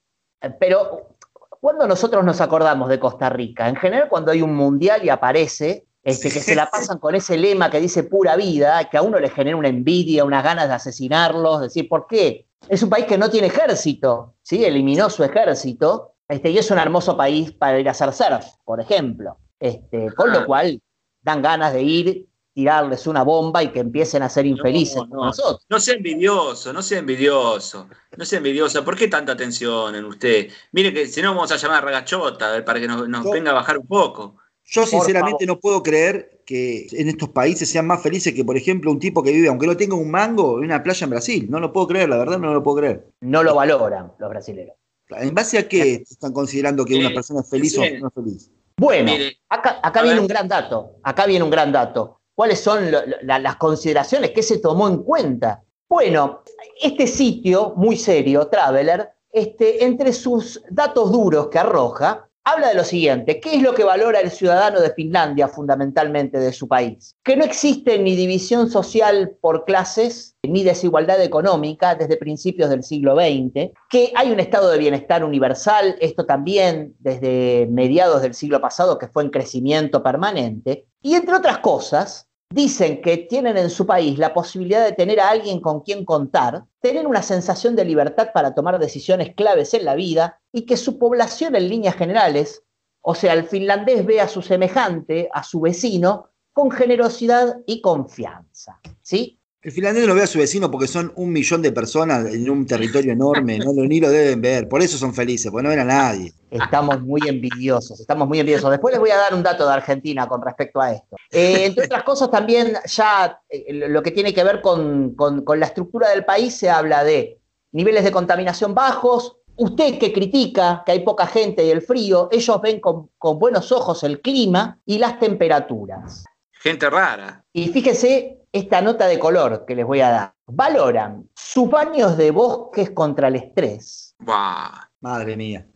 Pero, 0.60 1.18
¿cuándo 1.62 1.86
nosotros 1.86 2.25
nos 2.25 2.42
acordamos 2.42 2.90
de 2.90 3.00
Costa 3.00 3.30
Rica? 3.30 3.70
En 3.70 3.75
general, 3.75 4.10
cuando 4.10 4.32
hay 4.32 4.42
un 4.42 4.56
mundial 4.56 5.06
y 5.06 5.10
aparece, 5.10 5.86
este, 6.02 6.32
que 6.32 6.40
se 6.40 6.56
la 6.56 6.68
pasan 6.68 6.98
con 6.98 7.13
ese 7.13 7.38
lema 7.38 7.70
que 7.70 7.80
dice 7.80 8.06
pura 8.06 8.36
vida, 8.36 8.90
que 8.90 8.98
a 8.98 9.04
uno 9.04 9.20
le 9.20 9.30
genera 9.30 9.56
una 9.56 9.68
envidia, 9.68 10.25
unas 10.25 10.44
ganas 10.44 10.68
de 10.68 10.74
asesinarlos, 10.74 11.62
decir, 11.62 11.88
¿por 11.88 12.08
qué? 12.08 12.48
Es 12.68 12.82
un 12.82 12.90
país 12.90 13.06
que 13.06 13.20
no 13.20 13.30
tiene 13.30 13.48
ejército, 13.48 14.34
¿sí? 14.42 14.66
Eliminó 14.66 15.12
su 15.12 15.24
ejército, 15.24 16.12
este, 16.27 16.50
y 16.50 16.58
es 16.58 16.72
un 16.72 16.80
hermoso 16.80 17.18
país 17.18 17.51
para 17.51 17.80
ir 17.80 17.88
a 17.88 17.92
hacer 17.92 18.13
surf, 18.13 18.46
por 18.65 18.80
ejemplo. 18.80 19.38
Este, 19.60 20.13
con 20.13 20.32
lo 20.32 20.46
cual 20.46 20.82
dan 21.22 21.42
ganas 21.42 21.74
de 21.74 21.82
ir, 21.84 22.27
tirarles 22.53 23.08
una 23.08 23.24
bomba 23.24 23.63
y 23.63 23.70
que 23.70 23.80
empiecen 23.80 24.22
a 24.24 24.30
ser 24.30 24.46
infelices 24.46 24.98
no, 24.98 25.10
como 25.10 25.25
nosotros. 25.25 25.65
No 25.70 25.80
sea 25.80 25.96
envidioso, 25.96 26.74
no 26.74 26.82
sea 26.82 27.00
envidioso, 27.00 27.88
no 28.18 28.25
sea 28.25 28.38
envidioso. 28.38 28.84
¿Por 28.84 28.98
qué 28.98 29.08
tanta 29.08 29.32
atención 29.32 29.96
en 29.96 30.06
usted? 30.06 30.50
Mire 30.72 30.94
que 30.94 31.08
si 31.08 31.22
no 31.22 31.34
vamos 31.34 31.51
a 31.51 31.56
llamar 31.56 31.77
a 31.77 31.86
Ragachota 31.86 32.63
para 32.63 32.80
que 32.80 32.88
nos, 32.88 33.08
nos 33.08 33.24
Yo- 33.24 33.32
venga 33.32 33.51
a 33.51 33.56
bajar 33.56 33.77
un 33.77 33.88
poco. 33.88 34.36
Yo 34.65 34.86
sinceramente 34.86 35.46
no 35.46 35.60
puedo 35.60 35.84
creer 35.84 36.42
que 36.46 36.88
en 36.92 37.10
estos 37.10 37.30
países 37.30 37.70
sean 37.70 37.86
más 37.86 38.01
felices 38.01 38.34
que, 38.34 38.46
por 38.46 38.56
ejemplo, 38.56 38.92
un 38.92 39.00
tipo 39.00 39.22
que 39.22 39.32
vive, 39.32 39.50
aunque 39.50 39.68
no 39.68 39.75
tenga 39.75 39.96
un 39.96 40.10
mango, 40.10 40.58
en 40.60 40.65
una 40.65 40.82
playa 40.82 41.03
en 41.03 41.10
Brasil. 41.10 41.48
No 41.50 41.60
lo 41.60 41.74
puedo 41.74 41.88
creer, 41.88 42.10
la 42.10 42.18
verdad 42.18 42.39
no 42.39 42.53
lo 42.53 42.63
puedo 42.63 42.77
creer. 42.77 43.08
No 43.22 43.44
lo 43.44 43.56
valoran 43.56 44.13
los 44.18 44.30
brasileños. 44.30 44.75
¿En 45.10 45.33
base 45.33 45.57
a 45.57 45.67
qué 45.67 46.03
están 46.10 46.31
considerando 46.33 46.86
que 46.86 46.93
Sí, 46.93 47.00
una 47.00 47.13
persona 47.13 47.41
es 47.41 47.50
feliz 47.50 47.74
sí. 47.74 47.79
o 47.79 48.00
no 48.00 48.07
es 48.07 48.13
feliz? 48.13 48.51
Bueno, 48.77 49.12
acá, 49.50 50.01
viene 50.01 50.19
un 50.19 50.27
gran 50.27 50.48
dato. 50.48 50.95
Acá 51.03 51.25
viene 51.25 51.43
un 51.43 51.51
gran 51.51 51.72
dato. 51.72 52.19
¿Cuáles 52.36 52.60
son 52.60 52.89
lo- 52.89 53.05
lo- 53.05 53.17
la- 53.22 53.38
las 53.39 53.57
consideraciones 53.57 54.31
que 54.31 54.41
se 54.41 54.57
tomó 54.57 54.88
en 54.88 55.03
cuenta? 55.03 55.63
Bueno, 55.88 56.41
este 56.81 57.05
sitio 57.05 57.74
muy 57.75 57.98
serio, 57.98 58.48
Traveler, 58.48 59.10
este, 59.31 59.83
entre 59.83 60.12
sus 60.13 60.62
datos 60.69 61.12
duros 61.12 61.50
que 61.50 61.60
arroja, 61.60 62.27
habla 62.43 62.69
de 62.69 62.75
lo 62.75 62.83
siguiente, 62.83 63.39
¿qué 63.39 63.55
es 63.55 63.62
lo 63.62 63.73
que 63.73 63.83
valora 63.83 64.19
el 64.19 64.31
ciudadano 64.31 64.81
de 64.81 64.93
Finlandia 64.93 65.47
fundamentalmente 65.47 66.39
de 66.39 66.51
su 66.51 66.67
país? 66.67 67.15
Que 67.23 67.35
no 67.35 67.45
existe 67.45 68.00
ni 68.00 68.15
división 68.15 68.69
social 68.69 69.35
por 69.39 69.65
clases, 69.65 70.35
ni 70.43 70.63
desigualdad 70.63 71.21
económica 71.21 71.95
desde 71.95 72.17
principios 72.17 72.69
del 72.69 72.83
siglo 72.83 73.15
XX, 73.15 73.71
que 73.89 74.12
hay 74.15 74.31
un 74.31 74.39
estado 74.39 74.69
de 74.69 74.77
bienestar 74.77 75.23
universal, 75.23 75.95
esto 76.01 76.25
también 76.25 76.95
desde 77.00 77.67
mediados 77.71 78.21
del 78.21 78.33
siglo 78.33 78.59
pasado, 78.59 78.97
que 78.97 79.07
fue 79.07 79.23
en 79.23 79.29
crecimiento 79.29 80.03
permanente, 80.03 80.85
y 81.01 81.15
entre 81.15 81.35
otras 81.35 81.59
cosas, 81.59 82.27
dicen 82.53 83.01
que 83.01 83.17
tienen 83.17 83.57
en 83.57 83.72
su 83.72 83.88
país 83.88 84.19
la 84.19 84.31
posibilidad 84.31 84.86
de 84.86 84.91
tener 84.91 85.19
a 85.19 85.29
alguien 85.29 85.60
con 85.60 85.81
quien 85.81 86.05
contar, 86.05 86.65
tener 86.81 87.07
una 87.07 87.24
sensación 87.24 87.75
de 87.75 87.83
libertad 87.83 88.29
para 88.31 88.53
tomar 88.53 88.77
decisiones 88.77 89.33
claves 89.33 89.74
en 89.74 89.86
la 89.86 89.95
vida 89.95 90.39
y 90.51 90.67
que 90.67 90.77
su 90.77 91.00
población 91.00 91.55
en 91.55 91.67
líneas 91.67 91.95
generales, 91.95 92.63
o 93.01 93.15
sea, 93.15 93.33
el 93.33 93.45
finlandés 93.45 94.05
ve 94.05 94.22
a 94.22 94.27
su 94.27 94.43
semejante, 94.43 95.29
a 95.33 95.43
su 95.43 95.62
vecino, 95.62 96.29
con 96.53 96.69
generosidad 96.69 97.57
y 97.65 97.81
confianza. 97.81 98.79
¿Sí? 99.01 99.39
El 99.63 99.72
finlandés 99.72 100.05
no 100.05 100.13
ve 100.13 100.24
a 100.24 100.27
su 100.27 100.39
vecino 100.39 100.70
porque 100.70 100.88
son 100.89 101.13
un 101.15 101.32
millón 101.32 101.62
de 101.62 101.72
personas 101.72 102.25
en 102.34 102.50
un 102.50 102.65
territorio 102.67 103.13
enorme, 103.13 103.58
no 103.60 103.72
ni 103.74 104.01
lo 104.01 104.10
deben 104.10 104.41
ver, 104.41 104.67
por 104.67 104.82
eso 104.82 104.98
son 104.98 105.13
felices, 105.13 105.50
porque 105.50 105.63
no 105.63 105.70
ven 105.70 105.79
a 105.79 105.86
nadie. 105.86 106.34
Estamos 106.51 107.00
muy 107.01 107.22
envidiosos, 107.25 107.98
estamos 107.98 108.27
muy 108.27 108.41
envidiosos. 108.41 108.70
Después 108.70 108.91
les 108.91 109.00
voy 109.00 109.12
a 109.12 109.15
dar 109.17 109.34
un 109.34 109.41
dato 109.41 109.65
de 109.65 109.72
Argentina 109.74 110.27
con 110.27 110.41
respecto 110.41 110.82
a 110.82 110.91
esto. 110.91 111.15
Eh, 111.32 111.65
entre 111.65 111.86
otras 111.86 112.03
cosas, 112.03 112.29
también 112.29 112.74
ya 112.86 113.39
eh, 113.48 113.88
lo 113.88 114.03
que 114.03 114.12
tiene 114.12 114.34
que 114.34 114.43
ver 114.43 114.60
con, 114.62 115.15
con- 115.15 115.46
con 115.46 115.58
la 115.62 115.67
estructura 115.67 116.10
del 116.10 116.25
país 116.25 116.53
se 116.53 116.70
habla 116.70 117.05
de 117.05 117.39
niveles 117.72 118.03
de 118.03 118.12
contaminación 118.12 118.75
bajos. 118.75 119.38
Usted 119.55 119.98
que 119.98 120.12
critica 120.12 120.84
que 120.86 120.91
hay 120.91 121.00
poca 121.05 121.25
gente 121.25 121.65
y 121.65 121.70
el 121.70 121.82
frío, 121.82 122.27
ellos 122.34 122.62
ven 122.62 122.82
con, 122.82 123.12
con 123.17 123.39
buenos 123.39 123.72
ojos 123.72 124.03
el 124.03 124.20
clima 124.20 124.77
y 124.86 124.98
las 124.98 125.20
temperaturas. 125.20 126.25
Gente 126.51 126.89
rara. 126.89 127.46
Y 127.53 127.70
fíjese 127.70 128.39
esta 128.53 128.81
nota 128.81 129.07
de 129.07 129.19
color 129.19 129.65
que 129.67 129.75
les 129.75 129.86
voy 129.86 130.00
a 130.00 130.10
dar. 130.10 130.33
Valoran 130.48 131.29
sus 131.36 131.69
baños 131.69 132.15
de 132.15 132.31
bosques 132.31 132.91
contra 132.91 133.27
el 133.27 133.36
estrés, 133.36 134.15
Buah, 134.19 134.89
Madre 135.01 135.36
mía. 135.36 135.67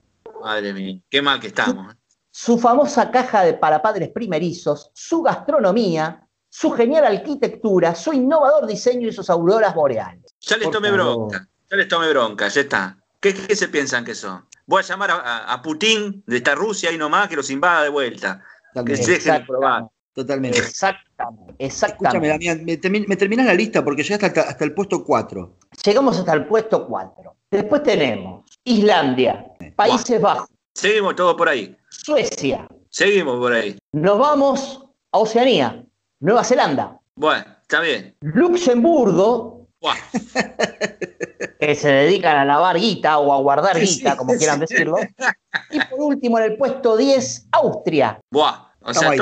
madre 0.41 0.73
mía, 0.73 0.99
qué 1.09 1.21
mal 1.21 1.39
que 1.39 1.47
estamos. 1.47 1.93
¿eh? 1.93 1.97
su 2.39 2.59
famosa 2.59 3.09
caja 3.09 3.43
de 3.43 3.55
para 3.55 3.81
padres 3.81 4.09
primerizos, 4.09 4.91
su 4.93 5.23
gastronomía, 5.23 6.23
su 6.49 6.69
genial 6.69 7.05
arquitectura, 7.05 7.95
su 7.95 8.13
innovador 8.13 8.67
diseño 8.67 9.07
y 9.07 9.11
sus 9.11 9.31
auroras 9.31 9.73
boreales. 9.73 10.35
Ya 10.41 10.57
les 10.57 10.69
tomé 10.69 10.91
bronca, 10.91 11.47
ya 11.67 11.77
les 11.77 11.87
tomé 11.87 12.07
bronca, 12.09 12.47
ya 12.47 12.61
está. 12.61 12.95
¿Qué, 13.19 13.33
qué 13.33 13.55
se 13.55 13.69
piensan 13.69 14.05
que 14.05 14.13
son? 14.13 14.45
Voy 14.67 14.83
a 14.83 14.85
llamar 14.85 15.09
a, 15.11 15.61
Putin 15.63 16.23
de 16.27 16.37
esta 16.37 16.53
Rusia 16.53 16.91
y 16.91 16.97
nomás 16.99 17.27
que 17.27 17.37
los 17.37 17.49
invada 17.49 17.81
de 17.81 17.89
vuelta. 17.89 18.43
Que 18.73 18.81
Totalmente. 18.81 19.03
se 19.03 19.11
dejen 19.13 19.33
de 19.33 19.45
probar. 19.47 19.87
Totalmente. 20.17 20.57
Exactamente, 20.57 21.53
Escúchame, 21.59 21.65
exactamente. 21.67 22.27
Damián, 22.29 22.65
me, 22.65 22.79
termi- 22.81 23.07
me 23.07 23.15
terminás 23.15 23.45
la 23.45 23.53
lista 23.53 23.83
porque 23.83 24.01
llegaste 24.03 24.25
hasta, 24.25 24.41
hasta 24.41 24.65
el 24.65 24.73
puesto 24.73 25.03
4. 25.03 25.57
Llegamos 25.85 26.17
hasta 26.17 26.33
el 26.33 26.45
puesto 26.47 26.87
4. 26.87 27.35
Después 27.51 27.83
tenemos 27.83 28.43
Islandia, 28.63 29.45
Países 29.75 30.19
Bajos, 30.19 30.49
Seguimos 30.73 31.15
todo 31.15 31.35
por 31.37 31.47
ahí. 31.49 31.75
Suecia. 31.89 32.67
Seguimos 32.89 33.37
por 33.39 33.53
ahí. 33.53 33.77
Nos 33.93 34.17
vamos 34.19 34.83
a 35.11 35.17
Oceanía, 35.19 35.83
Nueva 36.19 36.43
Zelanda, 36.43 36.99
Bueno, 37.15 37.45
está 37.61 37.79
bien. 37.81 38.15
Luxemburgo, 38.21 39.67
Buah, 39.79 39.95
que 41.59 41.75
se 41.75 41.89
dedican 41.89 42.37
a 42.37 42.45
lavar 42.45 42.77
guita 42.79 43.19
o 43.19 43.31
a 43.31 43.37
guardar 43.41 43.77
Sí, 43.77 43.97
guita, 43.97 44.17
como 44.17 44.33
sí. 44.33 44.39
quieran 44.39 44.59
decirlo. 44.59 44.95
Y 45.71 45.79
por 45.79 45.99
último, 45.99 46.37
en 46.39 46.45
el 46.51 46.57
puesto 46.57 46.95
10, 46.97 47.47
Austria. 47.51 48.19
buah. 48.31 48.67
O 48.81 48.93
sea, 48.93 49.09
ahí, 49.09 49.17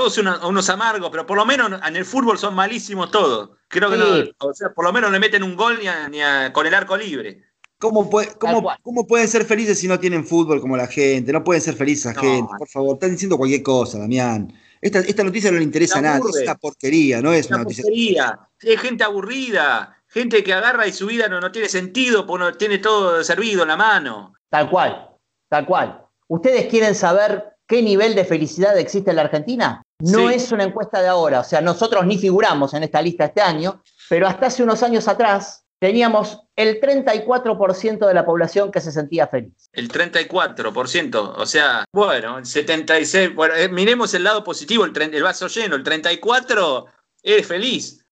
todos, 0.00 0.18
unos, 0.18 0.42
unos 0.44 0.68
amargos, 0.70 1.10
pero 1.10 1.26
por 1.26 1.36
lo 1.36 1.44
menos 1.44 1.80
en 1.86 1.96
el 1.96 2.04
fútbol 2.04 2.38
son 2.38 2.54
malísimos 2.54 3.10
todos. 3.10 3.50
Creo 3.68 3.90
que 3.90 3.96
Sí. 3.96 4.02
no, 4.40 4.48
o 4.48 4.54
sea, 4.54 4.72
por 4.72 4.84
lo 4.84 4.92
menos 4.92 5.10
no 5.10 5.14
le 5.14 5.20
meten 5.20 5.42
un 5.42 5.56
gol 5.56 5.78
ni, 5.80 5.86
a- 5.88 6.08
ni 6.08 6.20
a- 6.22 6.52
con 6.52 6.66
el 6.66 6.74
arco 6.74 6.96
libre. 6.96 7.44
¿Cómo, 7.78 8.10
puede- 8.10 8.32
cómo, 8.38 9.06
pueden 9.06 9.26
ser 9.28 9.44
felices 9.46 9.78
si 9.78 9.88
no 9.88 9.98
tienen 9.98 10.26
fútbol 10.26 10.60
como 10.60 10.76
la 10.76 10.86
gente? 10.86 11.32
No 11.32 11.42
pueden 11.42 11.62
ser 11.62 11.74
felices 11.74 12.04
la 12.06 12.12
No. 12.14 12.20
gente, 12.20 12.52
por 12.58 12.68
favor. 12.68 12.94
Están 12.94 13.12
diciendo 13.12 13.36
cualquier 13.38 13.62
cosa, 13.62 13.98
Damián. 13.98 14.52
Esta, 14.82 14.98
esta 15.00 15.24
noticia 15.24 15.50
no 15.50 15.58
le 15.58 15.64
interesa 15.64 15.98
a 15.98 16.02
nadie. 16.02 16.22
Es 16.30 16.42
una 16.42 16.54
porquería, 16.56 17.20
no 17.22 17.32
es 17.32 17.46
una 17.46 17.56
Una 17.56 17.62
noticia. 17.64 17.82
porquería. 17.82 18.38
Es 18.60 18.80
gente 18.80 19.04
aburrida. 19.04 19.96
Gente 20.08 20.42
que 20.42 20.52
agarra 20.52 20.86
y 20.88 20.92
su 20.92 21.06
vida 21.06 21.28
no, 21.28 21.40
no 21.40 21.52
tiene 21.52 21.68
sentido 21.68 22.26
porque 22.26 22.44
no 22.44 22.52
tiene 22.54 22.78
todo 22.78 23.22
servido 23.22 23.62
en 23.62 23.68
la 23.68 23.76
mano. 23.76 24.34
Tal 24.48 24.68
cual, 24.68 25.08
tal 25.48 25.64
cual. 25.66 26.02
¿Ustedes 26.28 26.66
quieren 26.66 26.94
saber 26.94 27.44
qué 27.70 27.80
nivel 27.82 28.14
de 28.16 28.24
felicidad 28.24 28.76
existe 28.76 29.10
en 29.10 29.16
la 29.16 29.22
Argentina? 29.22 29.80
No 30.00 30.28
Sí. 30.28 30.34
es 30.34 30.50
una 30.52 30.64
encuesta 30.64 31.00
de 31.00 31.06
ahora, 31.08 31.40
o 31.40 31.44
sea, 31.44 31.60
nosotros 31.60 32.04
ni 32.04 32.18
figuramos 32.18 32.74
en 32.74 32.82
esta 32.82 33.00
lista 33.00 33.26
este 33.26 33.40
año, 33.40 33.82
pero 34.08 34.26
hasta 34.26 34.46
hace 34.46 34.62
unos 34.64 34.82
años 34.82 35.06
atrás 35.06 35.64
teníamos 35.78 36.40
el 36.56 36.80
34% 36.80 38.06
de 38.06 38.12
la 38.14 38.26
población 38.26 38.70
que 38.72 38.80
se 38.80 38.90
sentía 38.92 39.28
feliz. 39.28 39.70
El 39.72 39.88
34%. 39.88 41.34
O 41.38 41.46
sea, 41.46 41.84
bueno, 41.92 42.38
el 42.38 42.44
76%. 42.44 43.34
Bueno, 43.34 43.54
eh, 43.54 43.68
miremos 43.68 44.12
el 44.14 44.24
lado 44.24 44.42
positivo, 44.44 44.84
el, 44.84 44.92
el 45.00 45.22
vaso 45.22 45.46
lleno. 45.46 45.76
El 45.76 45.84
34% 45.84 46.84
es 47.22 47.46
feliz. 47.46 48.04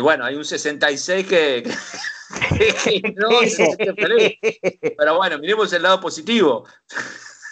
Bueno, 0.00 0.24
hay 0.24 0.36
un 0.36 0.44
66% 0.44 1.26
que, 1.26 1.62
que- 2.84 3.14
no 3.16 3.28
se 3.48 3.76
feliz. 3.94 4.34
Pero 4.96 5.16
bueno, 5.16 5.38
miremos 5.38 5.72
el 5.72 5.82
lado 5.82 6.00
positivo. 6.00 6.64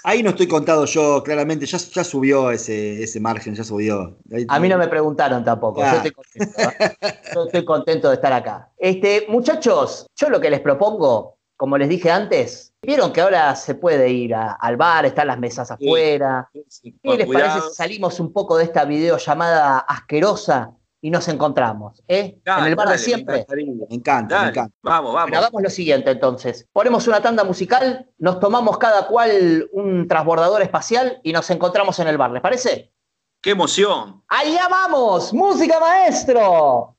Ahí 0.06 0.22
no 0.22 0.30
estoy 0.30 0.46
contado 0.46 0.84
yo, 0.84 1.22
claramente. 1.22 1.64
Ya, 1.64 1.78
ya 1.78 2.04
subió 2.04 2.50
ese, 2.50 3.02
ese 3.02 3.18
margen, 3.20 3.54
ya 3.54 3.64
subió. 3.64 4.18
Ahí- 4.32 4.44
A 4.48 4.60
mí 4.60 4.68
no 4.68 4.76
me 4.76 4.86
preguntaron 4.86 5.42
tampoco, 5.42 5.80
yo 5.80 5.86
Ah. 5.86 5.96
estoy 5.96 6.10
contento. 6.10 6.60
¿eh? 6.60 6.96
Yo 7.34 7.44
estoy 7.46 7.64
contento 7.64 8.08
de 8.10 8.14
estar 8.16 8.32
acá. 8.32 8.70
Este, 8.76 9.24
muchachos, 9.28 10.06
yo 10.14 10.28
lo 10.28 10.40
que 10.42 10.50
les 10.50 10.60
propongo, 10.60 11.38
como 11.56 11.78
les 11.78 11.88
dije 11.88 12.10
antes, 12.10 12.72
vieron 12.82 13.12
que 13.14 13.22
ahora 13.22 13.56
se 13.56 13.74
puede 13.76 14.10
ir 14.10 14.34
a- 14.34 14.52
al 14.52 14.76
bar, 14.76 15.06
están 15.06 15.28
las 15.28 15.38
mesas 15.38 15.70
afuera. 15.70 16.50
¿Qué 16.52 17.16
les 17.16 17.26
parece 17.26 17.60
si 17.68 17.74
salimos 17.74 18.20
un 18.20 18.30
poco 18.30 18.58
de 18.58 18.64
esta 18.64 18.84
videollamada 18.84 19.78
asquerosa 19.78 20.70
y 21.04 21.10
nos 21.10 21.28
encontramos? 21.28 22.02
¿eh? 22.08 22.38
en 22.46 22.64
el 22.64 22.76
bar 22.76 22.88
de 22.88 22.96
siempre. 22.96 23.44
Me 23.54 23.94
encanta, 23.94 24.36
me 24.36 24.38
Dale, 24.38 24.48
encanta. 24.52 24.74
vamos, 24.80 25.12
vamos. 25.12 25.28
Bueno, 25.28 25.38
hagamos 25.38 25.62
lo 25.62 25.68
siguiente 25.68 26.10
entonces. 26.10 26.66
Ponemos 26.72 27.06
una 27.06 27.20
tanda 27.20 27.44
musical, 27.44 28.08
nos 28.16 28.40
tomamos 28.40 28.78
cada 28.78 29.06
cual 29.06 29.68
un 29.72 30.08
transbordador 30.08 30.62
espacial 30.62 31.20
y 31.22 31.34
nos 31.34 31.50
encontramos 31.50 31.98
en 31.98 32.08
el 32.08 32.16
bar. 32.16 32.30
¿Les 32.30 32.40
parece? 32.40 32.90
¡Qué 33.42 33.50
emoción! 33.50 34.24
¡Allá 34.28 34.66
vamos! 34.70 35.34
¡Música, 35.34 35.78
maestro! 35.78 36.92